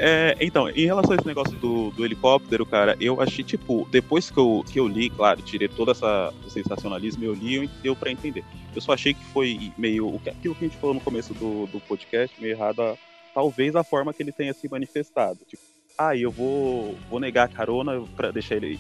[0.06, 4.30] É, então, em relação a esse negócio do, do helicóptero, cara, eu achei, tipo, depois
[4.30, 7.96] que eu, que eu li, claro, tirei todo essa, o sensacionalismo, eu li e deu
[7.96, 8.44] pra entender.
[8.74, 10.20] Eu só achei que foi meio.
[10.26, 12.96] Aquilo que a gente falou no começo do, do podcast, meio errado, a-
[13.32, 15.38] talvez a forma que ele tenha se manifestado.
[15.48, 15.62] Tipo,
[15.96, 18.78] ah, eu vou, vou negar a carona pra deixar ele,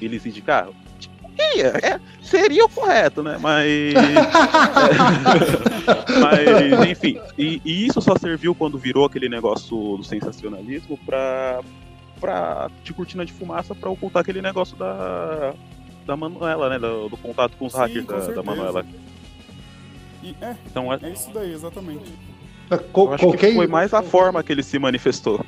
[0.00, 0.74] eles ir de carro.
[0.98, 1.13] Tipo,
[1.60, 3.38] é, é, seria o correto, né?
[3.40, 3.94] Mas.
[6.20, 7.20] Mas, enfim.
[7.38, 11.60] E, e isso só serviu quando virou aquele negócio do sensacionalismo pra,
[12.20, 15.54] pra de cortina de fumaça pra ocultar aquele negócio da,
[16.06, 16.78] da Manuela, né?
[16.78, 18.42] Do, do contato com os Sim, hackers com da, da.
[18.42, 18.84] Manuela.
[20.22, 22.12] E, é, Então é- é isso daí, exatamente.
[22.92, 25.44] Co- eu acho qualquer- que foi mais a forma que ele se manifestou.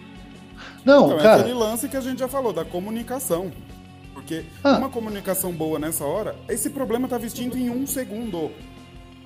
[0.84, 3.50] Não, Então, é cara, aquele lance que a gente já falou, da comunicação.
[4.26, 4.76] Porque Ah.
[4.78, 8.50] uma comunicação boa nessa hora, esse problema tá vestindo em um segundo.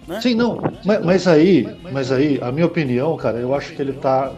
[0.06, 0.20] Né?
[0.20, 3.94] Sim, não, mas, mas aí, mas aí, a minha opinião, cara, eu acho que ele
[3.94, 4.30] tá.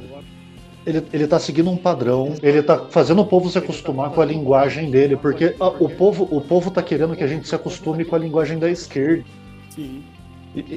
[0.85, 4.25] Ele, ele tá seguindo um padrão, ele tá fazendo o povo se acostumar com a
[4.25, 8.05] linguagem dele, porque ah, o povo, o povo tá querendo que a gente se acostume
[8.05, 9.25] com a linguagem da esquerda.
[9.71, 10.03] Sim.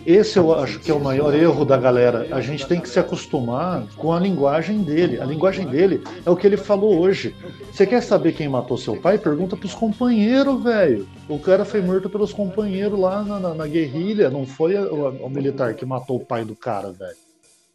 [0.06, 2.28] Esse eu acho que é o maior erro da galera.
[2.32, 5.20] A gente tem que se acostumar com a linguagem dele.
[5.20, 7.36] A linguagem dele é o que ele falou hoje.
[7.74, 9.18] Você quer saber quem matou seu pai?
[9.18, 11.06] Pergunta pros companheiros, velho.
[11.28, 14.30] O cara foi morto pelos companheiros lá na, na- na guerrilha.
[14.30, 17.18] Não foi o, o militar que matou o pai do cara, velho.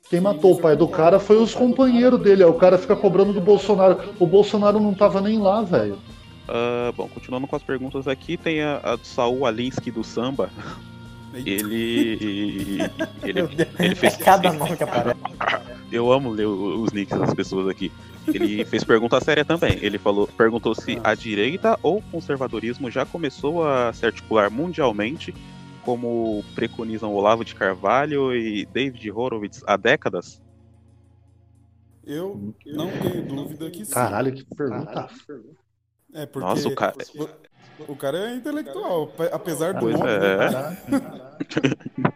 [0.09, 2.43] Quem matou o pai do cara foi os companheiros dele.
[2.45, 3.99] O cara fica cobrando do Bolsonaro.
[4.19, 5.99] O Bolsonaro não tava nem lá, velho.
[6.49, 10.49] Ah, bom, continuando com as perguntas aqui, tem a, a do Saul Alinsky do Samba.
[11.35, 12.81] Ele.
[13.23, 13.41] Ele,
[13.79, 14.15] ele fez.
[14.15, 15.21] é cada nome que aparece.
[15.93, 17.93] Eu amo ler os nicks das pessoas aqui.
[18.27, 19.79] Ele fez pergunta séria também.
[19.83, 25.35] Ele falou, perguntou se a direita ou o conservadorismo já começou a se articular mundialmente,
[25.85, 30.41] como preconizam Olavo de Carvalho e David Horowitz há décadas.
[32.05, 33.93] Eu não tenho dúvida que sim.
[33.93, 35.09] Caralho, que pergunta.
[36.13, 36.95] É porque Nossa, o cara.
[37.89, 40.11] O cara é intelectual, pe- apesar do Pois nome.
[40.11, 40.51] é.
[40.51, 40.77] né?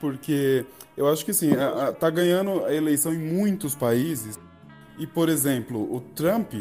[0.00, 0.64] Porque
[0.96, 4.38] eu acho que sim, a- a- tá ganhando a eleição em muitos países.
[4.98, 6.52] E, por exemplo, o Trump,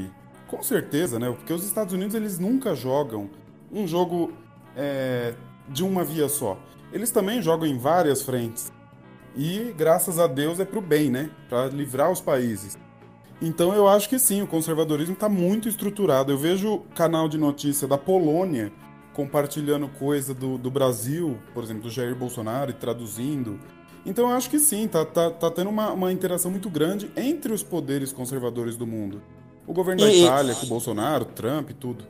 [0.47, 1.29] com certeza, né?
[1.31, 3.29] Porque os Estados Unidos eles nunca jogam
[3.71, 4.33] um jogo
[4.75, 5.33] é,
[5.67, 6.57] de uma via só.
[6.91, 8.71] Eles também jogam em várias frentes.
[9.35, 11.29] E graças a Deus é pro bem, né?
[11.47, 12.77] Pra livrar os países.
[13.41, 16.31] Então eu acho que sim, o conservadorismo está muito estruturado.
[16.31, 18.71] Eu vejo canal de notícia da Polônia
[19.13, 23.59] compartilhando coisa do, do Brasil, por exemplo, do Jair Bolsonaro e traduzindo.
[24.05, 27.51] Então eu acho que sim, tá, tá, tá tendo uma, uma interação muito grande entre
[27.53, 29.21] os poderes conservadores do mundo.
[29.67, 32.05] O governo da E- Itália, com o Bolsonaro, Trump e tudo.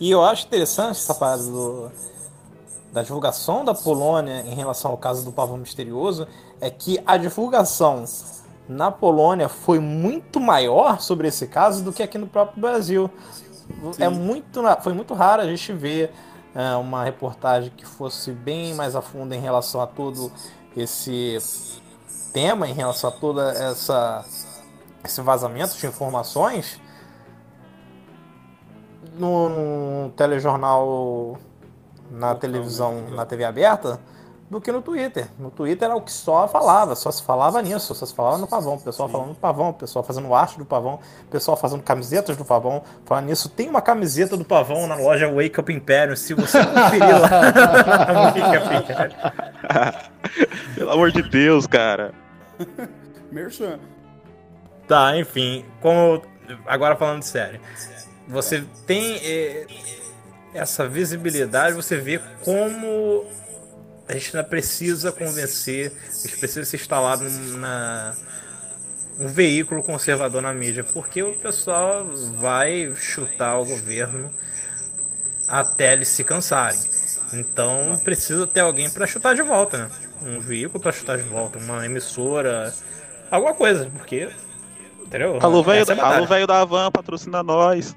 [0.00, 1.90] E eu acho interessante essa parada do-
[2.92, 6.26] da divulgação da Polônia em relação ao caso do pavão misterioso,
[6.60, 8.04] é que a divulgação
[8.68, 13.10] na Polônia foi muito maior sobre esse caso do que aqui no próprio Brasil.
[13.98, 16.12] É muito, foi muito raro a gente ver
[16.54, 20.30] é, uma reportagem que fosse bem mais a fundo em relação a todo
[20.76, 21.38] esse
[22.32, 24.24] tema, em relação a toda essa
[25.04, 26.80] esse vazamento de informações.
[29.16, 31.38] No, no telejornal
[32.10, 34.00] na televisão, na TV aberta,
[34.50, 35.26] do que no Twitter.
[35.38, 38.46] No Twitter era o que só falava, só se falava nisso, só se falava no
[38.46, 38.74] pavão.
[38.74, 42.36] O pessoal falando do pavão, o pessoal fazendo arte do pavão, o pessoal fazendo camisetas
[42.36, 42.82] do pavão.
[43.04, 47.20] Falando nisso, tem uma camiseta do pavão na loja Wake Up Imperium, se você conferir
[47.20, 47.28] lá.
[48.30, 49.18] Wake Up Imperium.
[50.74, 52.12] Pelo amor de Deus, cara.
[53.32, 53.78] Merchan.
[54.86, 56.22] Tá, enfim, como
[56.66, 57.58] agora falando sério,
[58.28, 59.66] você tem eh,
[60.52, 63.24] essa visibilidade, você vê como
[64.08, 68.14] a gente ainda precisa convencer, a gente precisa se instalar num- na
[69.18, 72.04] um veículo conservador na mídia, porque o pessoal
[72.36, 74.28] vai chutar o governo
[75.46, 76.80] até eles se cansarem.
[77.32, 79.90] Então precisa ter alguém para chutar de volta, né?
[80.22, 82.72] Um veículo para chutar de volta, uma emissora,
[83.30, 84.30] alguma coisa, porque
[85.04, 85.38] entendeu?
[85.40, 87.94] Alô, velho é velho da Havan, patrocina nós.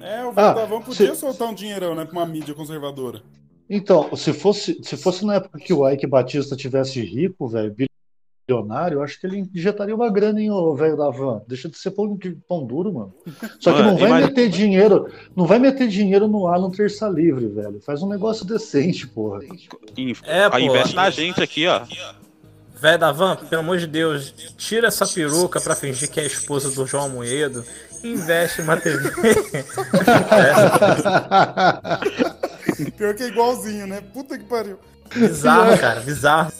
[0.00, 3.22] É, o Ah, Vandavão podia se- soltar um dinheirão, né, pra uma mídia conservadora.
[3.68, 7.74] Então, se fosse, se fosse na época que o Ike Batista tivesse rico, velho,
[8.46, 11.40] bilionário, eu acho que ele injetaria uma grana em o velho da van.
[11.48, 13.14] Deixa de ser pão, de pão duro, mano.
[13.58, 17.08] Só que Mano, não vai imagina- meter dinheiro, não vai meter dinheiro no Alan Terça
[17.08, 17.80] Livre, velho.
[17.80, 19.40] Faz um negócio decente, porra.
[20.24, 20.74] É, Aí pô.
[20.74, 21.80] investe na gente aqui, ó.
[22.78, 26.26] Velho da van, pelo amor de Deus, tira essa peruca pra fingir que é a
[26.26, 27.64] esposa do João Moedo.
[28.04, 29.08] Investe numa TV.
[32.96, 34.00] Pior que é igualzinho, né?
[34.00, 34.78] Puta que pariu.
[35.14, 36.52] bizarro, cara, bizarro.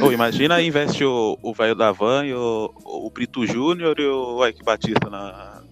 [0.00, 4.46] Ô, imagina investe o o velho da Van e o, o Brito Júnior e o
[4.46, 5.62] Ike Batista na,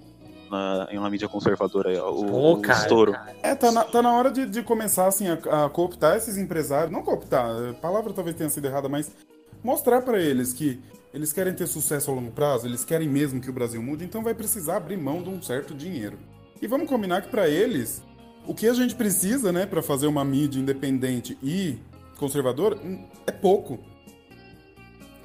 [0.50, 2.10] na, em uma mídia conservadora aí, ó.
[2.10, 3.12] O, Pô, o cara, estouro.
[3.12, 3.36] cara.
[3.42, 6.90] É, tá na, tá na hora de, de começar, assim, a, a cooptar esses empresários.
[6.90, 9.12] Não cooptar, a palavra talvez tenha sido errada, mas
[9.62, 10.80] mostrar pra eles que
[11.12, 14.22] eles querem ter sucesso a longo prazo, eles querem mesmo que o Brasil mude, então
[14.22, 16.18] vai precisar abrir mão de um certo dinheiro.
[16.60, 18.02] E vamos combinar que pra eles,
[18.46, 21.78] o que a gente precisa, né, pra fazer uma mídia independente e
[22.16, 23.78] conservadora, hum, é pouco.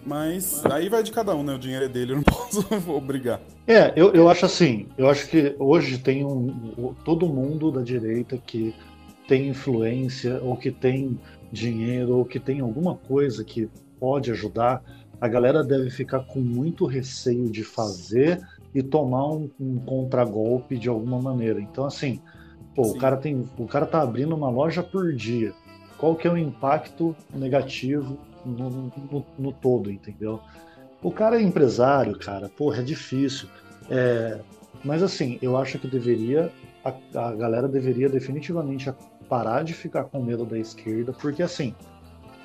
[0.06, 1.54] Mas aí vai de cada um, né?
[1.54, 3.42] O dinheiro é dele, eu não posso obrigar.
[3.68, 8.38] É, eu, eu acho assim, eu acho que hoje tem um, todo mundo da direita
[8.38, 8.74] que
[9.28, 11.20] tem influência ou que tem
[11.52, 14.82] dinheiro ou que tem alguma coisa que pode ajudar,
[15.20, 18.40] a galera deve ficar com muito receio de fazer
[18.74, 21.60] e tomar um, um contragolpe de alguma maneira.
[21.60, 22.22] Então, assim,
[22.78, 25.52] pô, o cara tem, o cara tá abrindo uma loja por dia.
[25.98, 30.40] Qual que é o impacto negativo no, no, no todo, entendeu?
[31.02, 33.50] O cara é empresário, cara, porra, é difícil.
[33.90, 34.40] É,
[34.84, 36.52] mas assim, eu acho que deveria,
[36.86, 38.94] a, a galera deveria definitivamente
[39.28, 41.74] parar de ficar com medo da esquerda, porque assim,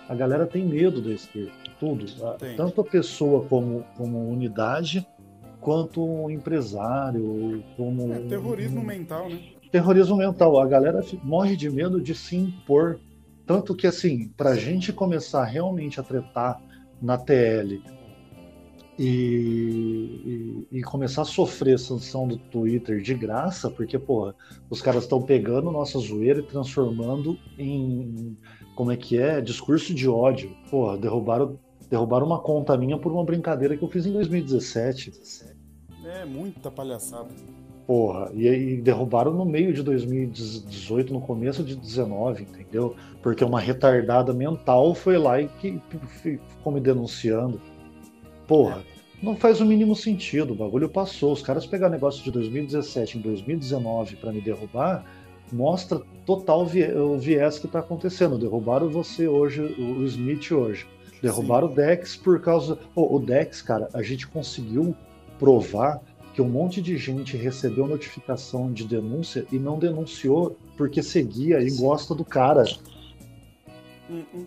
[0.09, 2.07] a galera tem medo da esquerda, tudo.
[2.57, 5.07] Tanto a pessoa como, como unidade,
[5.61, 8.15] quanto o empresário, como.
[8.15, 9.39] É terrorismo mental, né?
[9.73, 10.61] Terrorismo mental.
[10.61, 13.01] A galera morre de medo de se impor.
[13.45, 16.61] Tanto que, assim, pra gente começar realmente a tretar
[17.01, 17.83] na TL
[18.99, 24.35] e, e- e começar a sofrer sanção do Twitter de graça, porque, porra,
[24.71, 28.37] os caras estão pegando nossa zoeira e transformando em,
[28.77, 30.55] como é que é, discurso de ódio.
[30.71, 31.59] Porra, derrubaram,
[31.91, 35.13] derrubaram uma conta minha por uma brincadeira que eu fiz em 2017.
[36.05, 37.29] É muita palhaçada.
[37.93, 42.97] Porra, e derrubaram no meio de 2018, no começo de 19, entendeu?
[43.21, 45.79] Porque uma retardada mental foi lá e que
[46.23, 47.61] ficou me denunciando.
[48.49, 48.83] Porra,
[49.23, 51.35] não faz o mínimo sentido, o bagulho passou.
[51.35, 55.05] Os caras pegaram negócio de 2017 em 2019 pra me derrubar,
[55.53, 58.39] mostra total o viés que tá acontecendo.
[58.39, 60.87] Derrubaram você hoje, o Smith hoje.
[61.21, 62.79] Derrubaram o Dex por causa.
[62.95, 64.97] Pô, o Dex, cara, a gente conseguiu
[65.39, 66.01] provar
[66.35, 71.71] que um monte de gente recebeu notificação de denúncia e não denunciou porque seguia e
[71.77, 72.65] gosta do cara.
[74.11, 74.47] Hum, hum.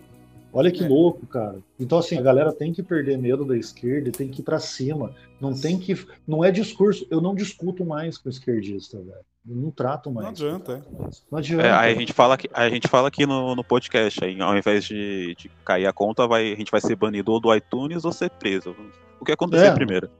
[0.52, 0.88] Olha que É.
[0.88, 1.58] louco, cara.
[1.78, 4.58] Então, assim, a galera tem que perder medo da esquerda e tem que ir pra
[4.58, 5.12] cima.
[5.40, 5.94] Não tem que.
[6.26, 7.06] Não é discurso.
[7.10, 9.12] Eu não discuto mais com esquerdista, velho.
[9.48, 10.28] Eu não trato Não mais.
[10.28, 11.10] adianta, é.
[11.30, 11.66] Não adianta.
[11.66, 14.56] É, aí a gente fala aqui, a gente fala aqui no, no podcast, aí, ao
[14.56, 18.04] invés de, de cair a conta, vai, a gente vai ser banido ou do iTunes
[18.04, 18.74] ou ser preso.
[19.20, 19.72] O que acontecer É.
[19.72, 20.10] primeiro?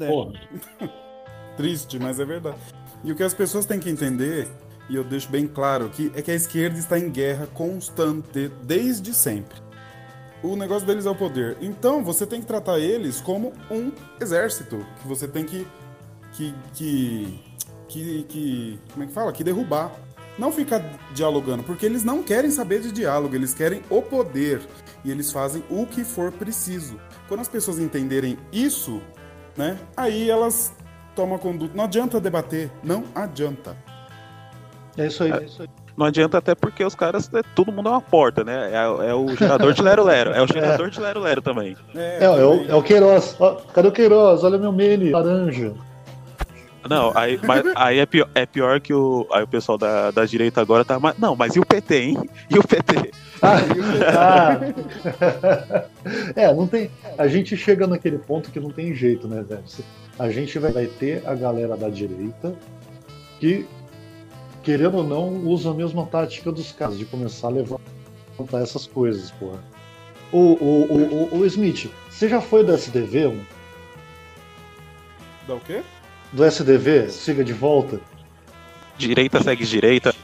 [0.00, 0.06] É.
[0.08, 0.32] Porra.
[1.56, 2.58] Triste, mas é verdade.
[3.02, 4.48] E o que as pessoas têm que entender,
[4.88, 9.14] e eu deixo bem claro aqui, é que a esquerda está em guerra constante desde
[9.14, 9.62] sempre.
[10.42, 11.56] O negócio deles é o poder.
[11.60, 13.90] Então você tem que tratar eles como um
[14.20, 15.66] exército, que você tem que
[16.32, 17.40] que que
[17.88, 19.32] que, que como é que fala?
[19.32, 19.92] Que derrubar.
[20.36, 20.80] Não ficar
[21.14, 24.60] dialogando, porque eles não querem saber de diálogo, eles querem o poder
[25.04, 27.00] e eles fazem o que for preciso.
[27.28, 29.00] Quando as pessoas entenderem isso,
[29.56, 29.78] né?
[29.96, 30.72] Aí elas
[31.14, 31.72] tomam a conduta.
[31.74, 33.76] Não adianta debater, não adianta.
[34.96, 35.32] É isso aí.
[35.32, 35.68] É isso aí.
[35.96, 38.70] Não adianta até porque os caras, é- todo mundo é uma porta, né?
[38.72, 40.30] É, é o gerador de Lero Lero.
[40.32, 41.76] É o gerador de Lero Lero também.
[41.94, 43.36] É, é, o, é o Queiroz.
[43.38, 44.42] Ó, cadê o Queiroz?
[44.42, 45.72] Olha meu mini, laranja.
[46.88, 50.24] Não, aí, mas, aí é, pior, é pior que o, aí o pessoal da, da
[50.26, 50.98] direita agora tá.
[50.98, 52.18] mas- Não, mas e o PT, hein?
[52.50, 53.10] E o PT?
[53.42, 54.58] Ah,
[56.36, 56.90] é, não tem.
[57.18, 59.62] A gente chega naquele ponto que não tem jeito, né, velho?
[60.18, 62.54] A gente vai, vai ter a galera da direita
[63.40, 63.66] que,
[64.62, 69.30] querendo ou não, usa a mesma tática dos caras de começar a levantar essas coisas,
[69.32, 69.58] porra.
[70.32, 73.26] O, o, o, o, o Smith, você já foi do SDV?
[73.28, 73.40] um?
[75.46, 75.82] Dá o quê?
[76.34, 77.10] Do SDV?
[77.10, 78.00] Siga de volta?
[78.98, 80.14] Direita segue direita.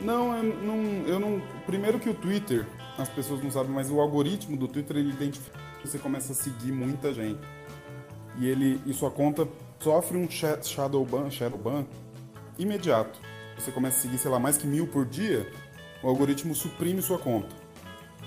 [0.00, 0.76] Não, eu não,
[1.06, 1.42] eu não.
[1.66, 2.66] Primeiro que o Twitter,
[2.98, 6.34] as pessoas não sabem, mas o algoritmo do Twitter ele identifica que você começa a
[6.34, 7.40] seguir muita gente.
[8.38, 9.48] E ele e sua conta
[9.80, 11.84] sofre um sha- shadow ban, shadow ban
[12.58, 13.18] imediato.
[13.58, 15.50] Você começa a seguir, sei lá, mais que mil por dia,
[16.02, 17.54] o algoritmo suprime sua conta.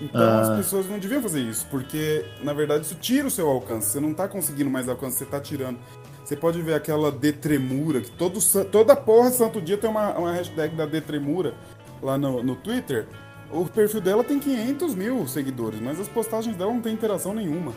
[0.02, 0.42] Então Ah.
[0.42, 3.90] as pessoas não deviam fazer isso, porque na verdade isso tira o seu alcance.
[3.92, 5.78] Você não tá conseguindo mais alcance, você tá tirando.
[6.24, 10.76] Você pode ver aquela detremura, que todo, toda porra santo dia tem uma, uma hashtag
[10.76, 11.54] da detremura
[12.02, 13.08] lá no, no Twitter.
[13.52, 17.74] O perfil dela tem 500 mil seguidores, mas as postagens dela não tem interação nenhuma.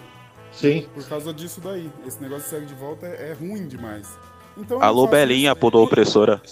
[0.52, 0.86] Sim.
[0.94, 1.90] Por causa disso daí.
[2.06, 4.06] Esse negócio de segue de volta é, é ruim demais.
[4.56, 6.42] Então, Alô, Belinha, da opressora.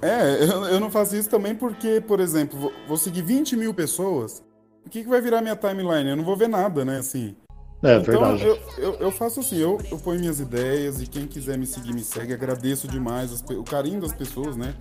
[0.00, 3.74] É, eu, eu não faço isso também porque, por exemplo, vou, vou seguir 20 mil
[3.74, 4.42] pessoas.
[4.84, 6.10] O que, que vai virar minha timeline?
[6.10, 6.98] Eu não vou ver nada, né?
[6.98, 7.36] Assim.
[7.82, 8.44] É então, verdade.
[8.44, 11.94] eu, eu, eu faço assim, eu, eu ponho minhas ideias e quem quiser me seguir,
[11.94, 12.34] me segue.
[12.34, 14.74] Agradeço demais as o carinho das pessoas, né?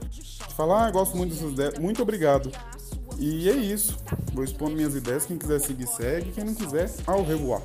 [0.55, 1.79] Falar, ah, gosto muito dessas ideias.
[1.79, 2.51] Muito obrigado.
[3.17, 3.97] E é isso.
[4.33, 5.25] Vou expondo minhas ideias.
[5.25, 6.31] Quem quiser seguir, segue.
[6.31, 7.61] Quem não quiser, ao revoar.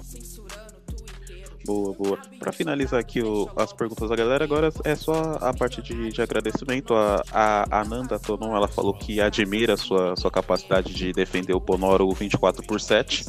[1.65, 2.19] Boa, boa.
[2.39, 6.21] Pra finalizar aqui o- as perguntas da galera, agora é só a parte de, de
[6.21, 6.95] agradecimento.
[6.95, 11.61] A, a Ananda Tonon, ela falou que admira a sua, sua capacidade de defender o
[11.61, 13.25] Ponoro 24 por 7.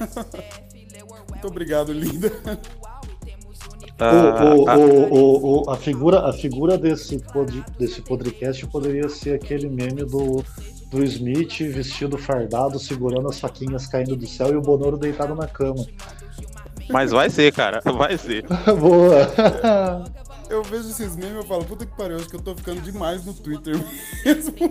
[1.30, 2.30] Muito obrigado, linda.
[3.98, 9.08] Ah, O- o- o- o- o- a figura, a figura desse, pod, desse podcast poderia
[9.08, 10.44] ser aquele meme do,
[10.90, 15.46] do Smith vestido fardado, segurando as faquinhas caindo do céu e o Bonoro deitado na
[15.46, 15.86] cama.
[16.90, 17.80] Mas vai ser, cara.
[17.92, 18.44] Vai ser.
[18.78, 20.04] Boa!
[20.48, 22.80] Eu vejo esses memes e eu falo, puta que pariu, acho que eu tô ficando
[22.82, 23.74] demais no Twitter
[24.24, 24.54] mesmo.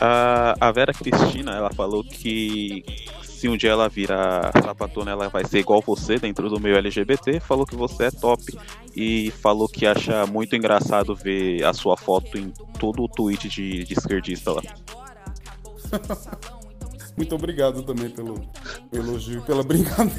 [0.00, 2.84] A, a Vera Cristina, ela falou que
[3.22, 7.40] se um dia ela virar sapatona, ela vai ser igual você dentro do meio LGBT.
[7.40, 8.42] Falou que você é top
[8.94, 13.84] e falou que acha muito engraçado ver a sua foto em todo o tweet de,
[13.84, 14.62] de esquerdista lá.
[17.18, 18.40] Muito obrigado também pelo,
[18.88, 20.14] pelo elogio e pela brincadeira.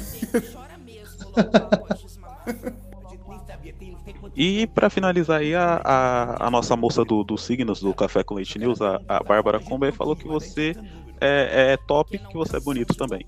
[4.36, 8.34] E pra finalizar aí, a, a, a nossa moça do, dos signos do Café com
[8.34, 10.76] Leite News, a, a Bárbara Combe, falou que você
[11.18, 13.24] é, é top, que você é bonito também.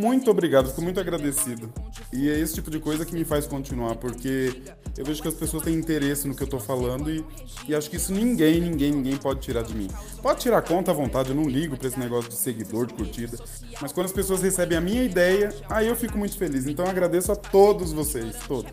[0.00, 1.70] Muito obrigado, fico muito agradecido.
[2.10, 4.62] E é esse tipo de coisa que me faz continuar, porque
[4.96, 7.22] eu vejo que as pessoas têm interesse no que eu tô falando e,
[7.68, 9.88] e acho que isso ninguém, ninguém, ninguém pode tirar de mim.
[10.22, 13.36] Pode tirar conta à vontade, eu não ligo pra esse negócio de seguidor, de curtida.
[13.80, 16.66] Mas quando as pessoas recebem a minha ideia, aí eu fico muito feliz.
[16.66, 18.72] Então eu agradeço a todos vocês, todos.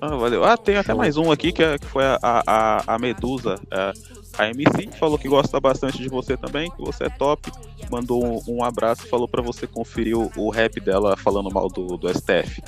[0.00, 0.44] Ah, valeu.
[0.44, 3.58] Ah, tem até mais um aqui que, é- que foi a, a, a Medusa.
[3.70, 3.92] A,
[4.38, 7.50] a MC falou que gosta bastante de você também, que você é top.
[7.90, 11.68] Mandou um, um abraço e falou pra você conferir o, o rap dela falando mal
[11.68, 12.62] do, do STF.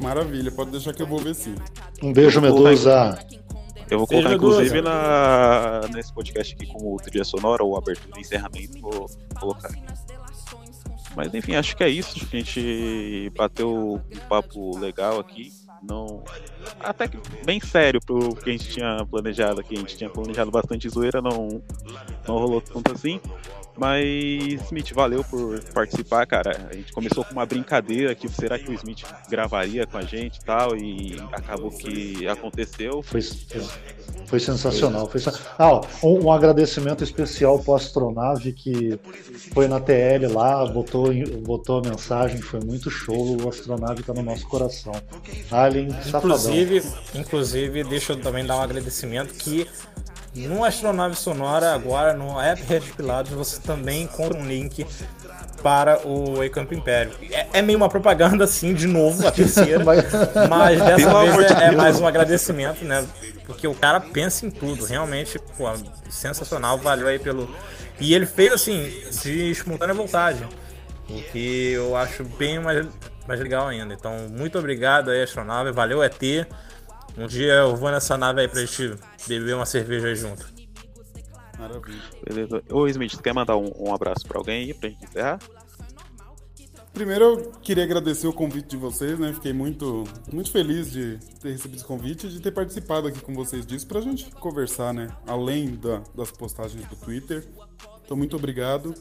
[0.00, 1.54] Maravilha, pode deixar que eu vou ver sim.
[2.02, 3.18] Um beijo, Medusa.
[3.90, 8.80] Eu vou colocar, inclusive, na, nesse podcast aqui como trilha sonora ou abertura e encerramento,
[8.80, 9.08] vou
[9.38, 9.82] colocar aqui.
[11.14, 12.16] Mas enfim, acho que é isso.
[12.32, 15.52] A gente bateu um papo legal aqui.
[15.88, 16.22] Não.
[16.80, 19.74] Até que bem sério pro que a gente tinha planejado aqui.
[19.74, 21.62] A gente tinha planejado bastante zoeira, não,
[22.26, 23.20] não rolou tanto assim.
[23.76, 26.68] Mas, Smith, valeu por participar, cara.
[26.70, 30.38] A gente começou com uma brincadeira que será que o Smith gravaria com a gente
[30.38, 33.02] e tal, e acabou que aconteceu.
[33.02, 33.20] Foi,
[34.26, 35.08] foi sensacional.
[35.08, 35.20] Foi,
[35.58, 38.98] ah, ó, um, um agradecimento especial pro Astronave que
[39.52, 41.08] foi na TL lá, botou,
[41.44, 43.36] botou a mensagem, foi muito show.
[43.42, 44.92] O Astronave tá no nosso coração.
[45.50, 46.20] Alien, safadão.
[46.20, 46.82] Inclusive,
[47.14, 49.66] inclusive, deixa eu também dar um agradecimento que
[50.34, 54.86] no Astronave Sonora, agora no app Red Pilados, você também encontra um link
[55.62, 57.12] para o Up Império.
[57.30, 59.82] É, é meio uma propaganda assim, de novo, a terceira.
[59.84, 60.04] Mas-
[60.48, 63.06] Mas dessa vez é, é mais um agradecimento, né?
[63.46, 65.64] Porque o cara pensa em tudo, realmente, pô,
[66.10, 67.48] sensacional, valeu aí pelo.
[68.00, 68.90] E ele fez assim,
[69.22, 70.44] de espontânea vontade.
[71.08, 72.86] O que eu acho bem mais,
[73.28, 73.92] mais legal ainda.
[73.94, 75.70] Então, muito obrigado aí, astronave.
[75.70, 76.46] Valeu, ET.
[77.16, 78.94] Um dia eu vou nessa nave aí pra gente
[79.28, 80.44] beber uma cerveja aí junto.
[81.58, 82.02] Maravilha.
[82.26, 82.62] Beleza.
[82.70, 85.38] Ô, Smith, tu quer mandar um, um abraço pra alguém aí pra gente encerrar?
[86.92, 89.32] Primeiro eu queria agradecer o convite de vocês, né?
[89.32, 93.34] Fiquei muito, muito feliz de ter recebido esse convite e de ter participado aqui com
[93.34, 95.08] vocês disso pra gente conversar, né?
[95.26, 97.44] Além da- das postagens do Twitter.
[98.04, 98.94] Então, muito obrigado.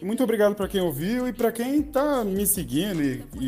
[0.00, 3.44] E muito obrigado pra quem ouviu e pra quem tá me seguindo e, e,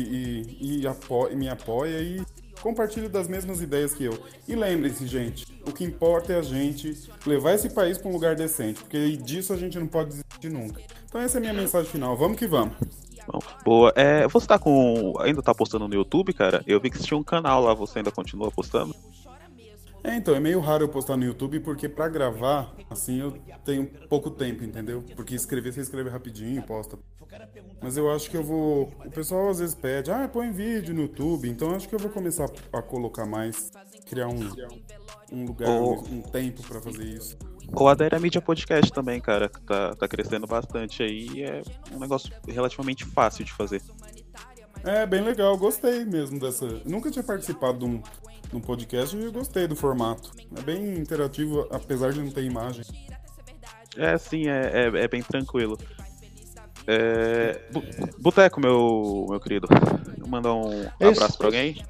[0.61, 2.23] e- e apo- e me apoia e
[2.61, 4.17] compartilha das mesmas ideias que eu.
[4.47, 6.93] E lembrem-se, gente, o que importa é a gente
[7.25, 10.81] levar esse país pra um lugar decente, porque disso a gente não pode desistir nunca.
[11.07, 12.15] Então essa é a minha mensagem final.
[12.15, 12.75] Vamos que vamos.
[13.27, 13.93] Bom, boa.
[13.95, 15.13] É, você tá com.
[15.19, 16.63] Ainda tá postando no YouTube, cara?
[16.65, 18.95] Eu vi que você tinha um canal lá, você ainda continua postando?
[20.07, 23.31] É, então, é meio raro eu postar no YouTube porque pra gravar, assim, eu
[23.65, 25.03] tenho pouco tempo, entendeu?
[25.15, 26.97] Porque escrever, você escreve rapidinho, posta.
[27.81, 28.89] Mas eu acho que eu vou.
[29.05, 31.99] O pessoal às vezes pede, ah, põe vídeo no YouTube, então eu acho que eu
[31.99, 33.69] vou começar a colocar mais,
[34.09, 34.49] criar um,
[35.31, 35.99] um lugar, Oh.
[36.09, 37.37] um tempo pra fazer isso.
[37.73, 41.61] Ou adere à mídia podcast também, cara, que tá, tá crescendo bastante aí e é
[41.91, 43.81] um negócio relativamente fácil de fazer.
[44.85, 46.65] É, bem legal, gostei mesmo dessa.
[46.85, 48.01] Nunca tinha participado de um,
[48.53, 50.31] um podcast e eu gostei do formato.
[50.55, 52.83] É bem interativo, apesar de não ter imagem.
[53.95, 55.77] É, sim, é, é, é bem tranquilo.
[56.85, 57.59] É,
[58.19, 59.67] Boteco, meu, meu querido.
[60.27, 61.21] Mandar um É isso.
[61.21, 61.83] abraço pra alguém.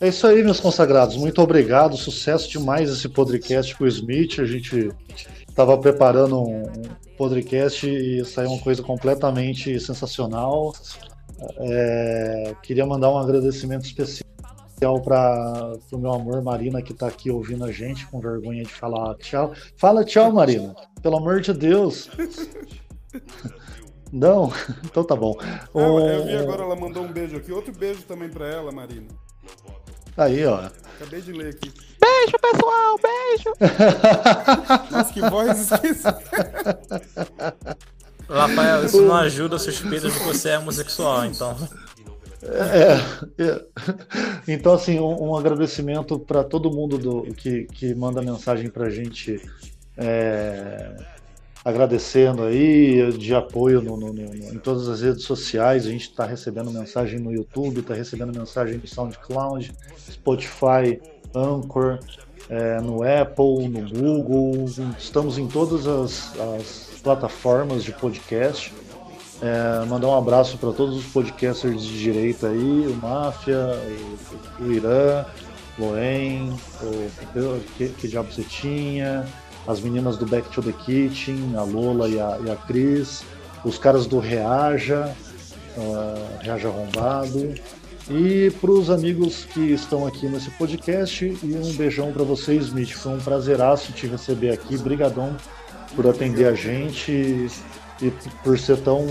[0.00, 1.16] É isso aí, meus consagrados.
[1.16, 1.96] Muito obrigado.
[1.96, 4.38] Sucesso demais esse podcast com o Smith.
[4.38, 4.90] A gente
[5.48, 6.62] estava preparando um
[7.16, 10.72] podcast e saiu uma coisa completamente sensacional.
[11.58, 13.92] É, queria mandar um agradecimento
[14.78, 18.72] especial para o meu amor Marina, que está aqui ouvindo a gente, com vergonha de
[18.72, 19.52] falar tchau.
[19.76, 20.74] Fala tchau, Marina.
[21.02, 22.08] Pelo amor de Deus.
[24.12, 24.50] Não?
[24.84, 25.36] Então tá bom.
[25.40, 27.52] Ah, eu vi Um- agora, ela mandou um beijo aqui.
[27.52, 29.08] Outro beijo também pra ela, Marina.
[30.16, 30.68] Aí, ó.
[30.96, 31.72] Acabei de ler aqui.
[32.00, 33.52] Beijo, pessoal, beijo!
[34.90, 36.02] Nossa, que voz esqueci.
[38.28, 41.56] Rafael, isso não ajuda suspeitas de que você é homossexual, então.
[42.42, 43.64] É, é.
[44.46, 48.90] Então, assim, um, um agradecimento para todo mundo do, que, que manda mensagem para a
[48.90, 49.40] gente,
[49.96, 50.96] é,
[51.64, 55.86] agradecendo aí, de apoio no, no- no- em todas as redes sociais.
[55.86, 59.72] A gente está recebendo mensagem no YouTube, está recebendo mensagem no SoundCloud,
[60.10, 61.00] Spotify,
[61.34, 61.98] Anchor,
[62.48, 64.64] é, no Apple, no Google.
[64.98, 68.72] Estamos em todas as, as plataformas de podcast.
[69.40, 73.56] É, mandar um abraço para todos os podcasters de direita aí, o Máfia,
[74.58, 75.24] o, o Irã,
[75.78, 76.52] Loen,
[76.82, 79.24] o que, que Diabo Você Tinha,
[79.66, 83.22] as meninas do Back to the Kitchen, a Lola e a, e a Cris,
[83.64, 85.14] os caras do Reaja,
[85.78, 87.54] ah, Reaja Arrombado,
[88.10, 92.92] e para os amigos que estão aqui nesse podcast, e um beijão para você, Smith.
[92.92, 95.36] Foi um prazeraço te receber aqui, brigadão
[95.94, 97.48] por atender a gente
[98.00, 98.10] e,
[98.42, 99.06] por ser tão,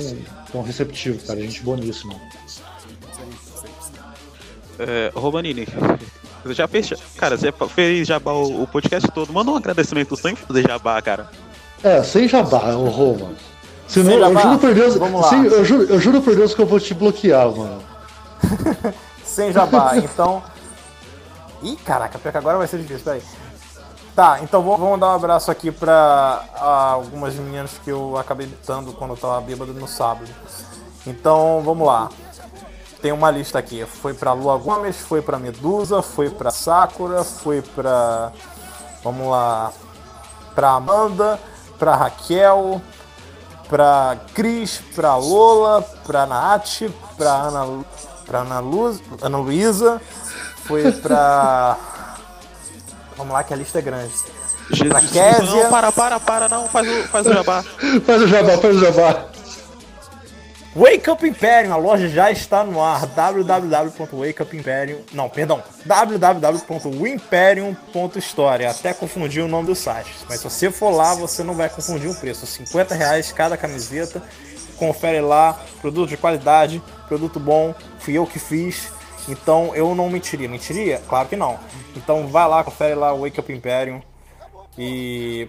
[0.51, 1.39] tão receptivo, cara.
[1.39, 2.13] Gente boníssima.
[4.79, 5.67] É, Romanini,
[6.43, 6.93] você já fez.
[7.17, 9.33] Cara, você fez jabá o, o podcast todo.
[9.33, 11.29] Manda um agradecimento sem fazer jabá, cara.
[11.83, 13.31] É, sem jabá, ô Roma.
[13.87, 14.41] Senão, Sem eu jabá?
[14.41, 15.29] juro por Deus, Vamos lá.
[15.29, 17.81] sim, eu, juro, eu juro por Deus que eu vou te bloquear, mano.
[19.23, 20.43] Sem jabá, então.
[21.63, 23.21] Ih, caraca, pior que agora vai ser difícil, peraí.
[24.17, 29.11] Tá, então vamos, dar um abraço aqui pra algumas meninas que eu acabei ditando quando
[29.11, 30.27] eu tava bêbado no sábado.
[31.05, 32.09] Então vamos lá.
[32.99, 33.85] Tem uma lista aqui.
[33.85, 38.31] Foi pra Lua Gomes, foi pra Medusa, foi pra Sakura, foi pra.
[39.03, 39.71] Vamos lá.
[40.55, 41.39] Pra Amanda,
[41.77, 42.81] pra Raquel,
[43.69, 47.85] pra Cris, pra Lola, pra Nath, pra Ana,
[48.25, 50.01] pra Ana, Luz, Ana Luísa,
[50.65, 51.77] foi pra.
[53.17, 54.13] Vamos lá que a lista é grande.
[54.69, 57.63] Jesus, não, para, para, para, não, faz o, faz o jabá.
[58.05, 59.25] Faz o jabá, faz o jabá.
[60.75, 63.07] Wake Up Imperium, a loja já está no ar.
[63.07, 65.01] www.wakeupimperium.
[65.11, 65.63] Não, perdão.
[65.83, 68.65] www.wimperium.store.
[68.65, 70.13] Até confundi o nome do site.
[70.29, 72.45] Mas se você for lá, você não vai confundir o preço.
[72.45, 74.21] 50 reais cada camiseta.
[74.75, 75.59] Confere lá.
[75.81, 77.73] Produto de qualidade, produto bom.
[77.97, 78.95] Fui eu que fiz.
[79.27, 80.47] Então eu não mentiria.
[80.47, 81.01] Mentiria?
[81.07, 81.57] Claro que não.
[81.95, 84.01] Então vai lá, confere lá o Wake Up Imperium.
[84.77, 85.47] E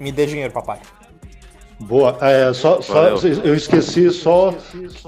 [0.00, 0.80] me dê dinheiro, papai.
[1.78, 2.16] Boa.
[2.22, 4.54] É, só, só, eu esqueci só.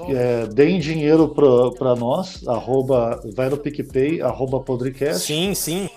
[0.09, 2.47] É, deem dinheiro pra, pra nós.
[2.47, 5.25] Arroba, vai no PicPay, arroba Podrecast.
[5.25, 5.89] Sim, sim.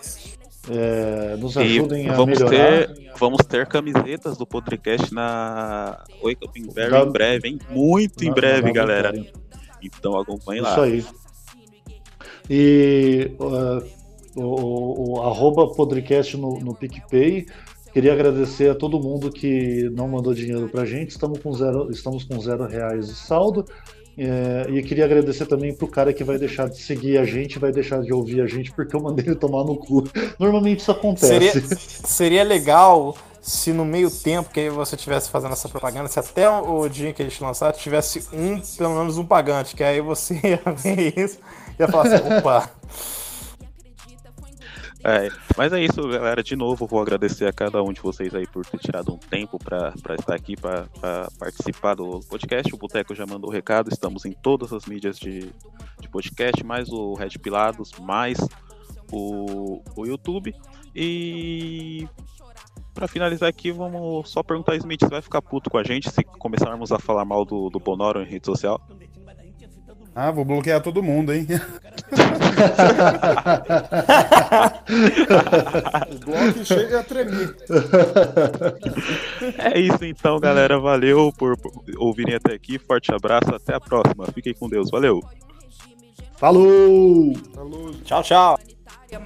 [0.70, 2.86] É, nos E ajudem a vamos melhorar.
[2.86, 7.58] ter, vamos ter camisetas do podcast na Wake Up Imperium Da- em breve, hein?
[7.68, 9.08] Muito em Na- breve, na galera.
[9.10, 9.32] Imperium.
[9.82, 10.70] Então acompanhe lá.
[10.70, 11.04] Isso aí.
[12.48, 13.82] E uh,
[14.34, 17.46] o, o, arroba Podcast no, no PicPay.
[17.92, 21.10] Queria agradecer a todo mundo que não mandou dinheiro pra gente.
[21.10, 23.66] Estamos com zero, estamos com zero reais de saldo.
[24.16, 27.72] É, e queria agradecer também pro cara que vai deixar de seguir a gente, vai
[27.72, 30.04] deixar de ouvir a gente porque eu mandei ele tomar no cu.
[30.38, 31.60] Normalmente isso acontece.
[31.60, 36.48] Seria, seria legal se no meio tempo que você estivesse fazendo essa propaganda, se até
[36.48, 40.62] o dia que eles lançaram tivesse um, pelo menos um pagante, que aí você ia
[40.72, 41.38] ver isso
[41.78, 42.70] ia falar assim, opa,
[45.04, 46.42] É, mas é isso, galera.
[46.42, 49.58] De novo, vou agradecer a cada um de vocês aí por ter tirado um tempo
[49.58, 50.86] para estar aqui, para
[51.38, 52.72] participar do podcast.
[52.72, 53.90] O Boteco já mandou o recado.
[53.90, 55.50] Estamos em todas as mídias de,
[56.00, 58.38] de podcast, mais o Red Pilados, mais
[59.10, 60.54] o, o YouTube.
[60.94, 62.06] E
[62.94, 66.22] para finalizar aqui, vamos só perguntar, Smith, você vai ficar puto com a gente se
[66.22, 68.80] começarmos a falar mal do, do Bonoro em rede social?
[70.14, 71.46] Ah, vou bloquear todo mundo, hein?
[76.10, 77.56] o bloco chega a tremer.
[79.58, 80.78] É isso então, galera.
[80.78, 82.78] Valeu por, por ouvirem até aqui.
[82.78, 84.26] Forte abraço, até a próxima.
[84.32, 84.90] Fiquem com Deus.
[84.90, 85.20] Valeu!
[86.36, 87.32] Falou!
[87.54, 87.92] Falou.
[88.04, 88.58] tchau, tchau.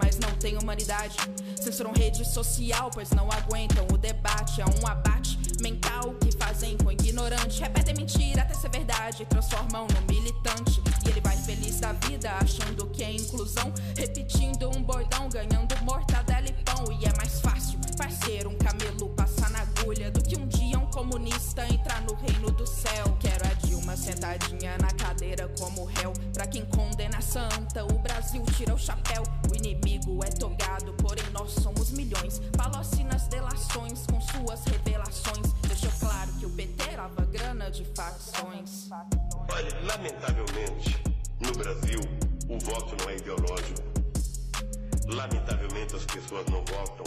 [0.00, 1.16] mas não tem humanidade.
[1.60, 4.60] Censuram rede social, pois não aguentam o debate.
[4.60, 6.76] É um abate mental que fazem
[7.16, 7.60] ignorante.
[7.62, 10.82] Repetem mentira até ser verdade, transformam no militante.
[11.04, 13.72] E ele vai feliz da vida, achando que é inclusão.
[13.96, 16.84] Repetindo um bordão, ganhando mortadela e pão.
[16.92, 20.86] E é mais fácil, parceiro, um camelo passar na agulha do que um dia um
[20.90, 23.16] comunista entrar no reino do céu.
[23.18, 26.12] Quero a Dilma sentadinha na cadeira como réu.
[26.34, 29.22] Pra quem condena a santa, o Brasil tira o chapéu.
[29.50, 32.40] O inimigo é togado, porém nós somos milhões.
[32.56, 34.85] Palocci nas delações com suas revelações.
[37.70, 38.88] De facções.
[39.52, 41.02] Olha, lamentavelmente,
[41.40, 42.00] no Brasil,
[42.48, 43.82] o voto não é ideológico.
[45.06, 47.04] Lamentavelmente, as pessoas não votam,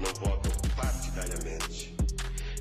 [0.00, 1.94] não votam partidariamente.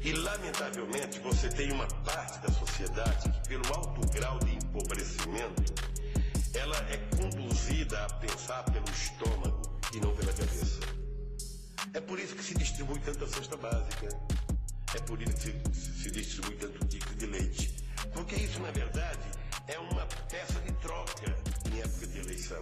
[0.03, 5.74] E, lamentavelmente, você tem uma parte da sociedade que, pelo alto grau de empobrecimento,
[6.53, 9.61] ela é conduzida a pensar pelo estômago
[9.94, 10.80] e não pela cabeça.
[11.94, 14.10] É por isso que se distribui tanta cesta básica.
[14.95, 17.76] É por isso que se, distribui tanto ticket de leite.
[18.14, 19.30] Porque isso, na verdade,
[19.68, 21.26] é uma peça de troca
[21.72, 22.59] em época de eleição.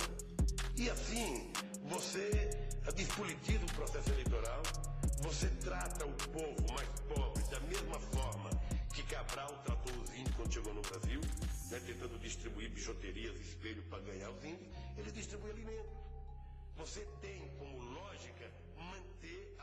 [0.76, 1.52] E assim,
[1.84, 2.50] você
[2.96, 4.64] despolitiza o processo eleitoral,
[5.22, 8.50] você trata o povo mais pobre da mesma forma
[8.94, 11.22] que Cabral tratou os índios quando chegou no Brasil,
[11.70, 15.90] né, tentando distribuir bijuterias, espelho para ganhar os índios, ele distribui alimento.
[16.78, 19.55] Você tem como lógica manter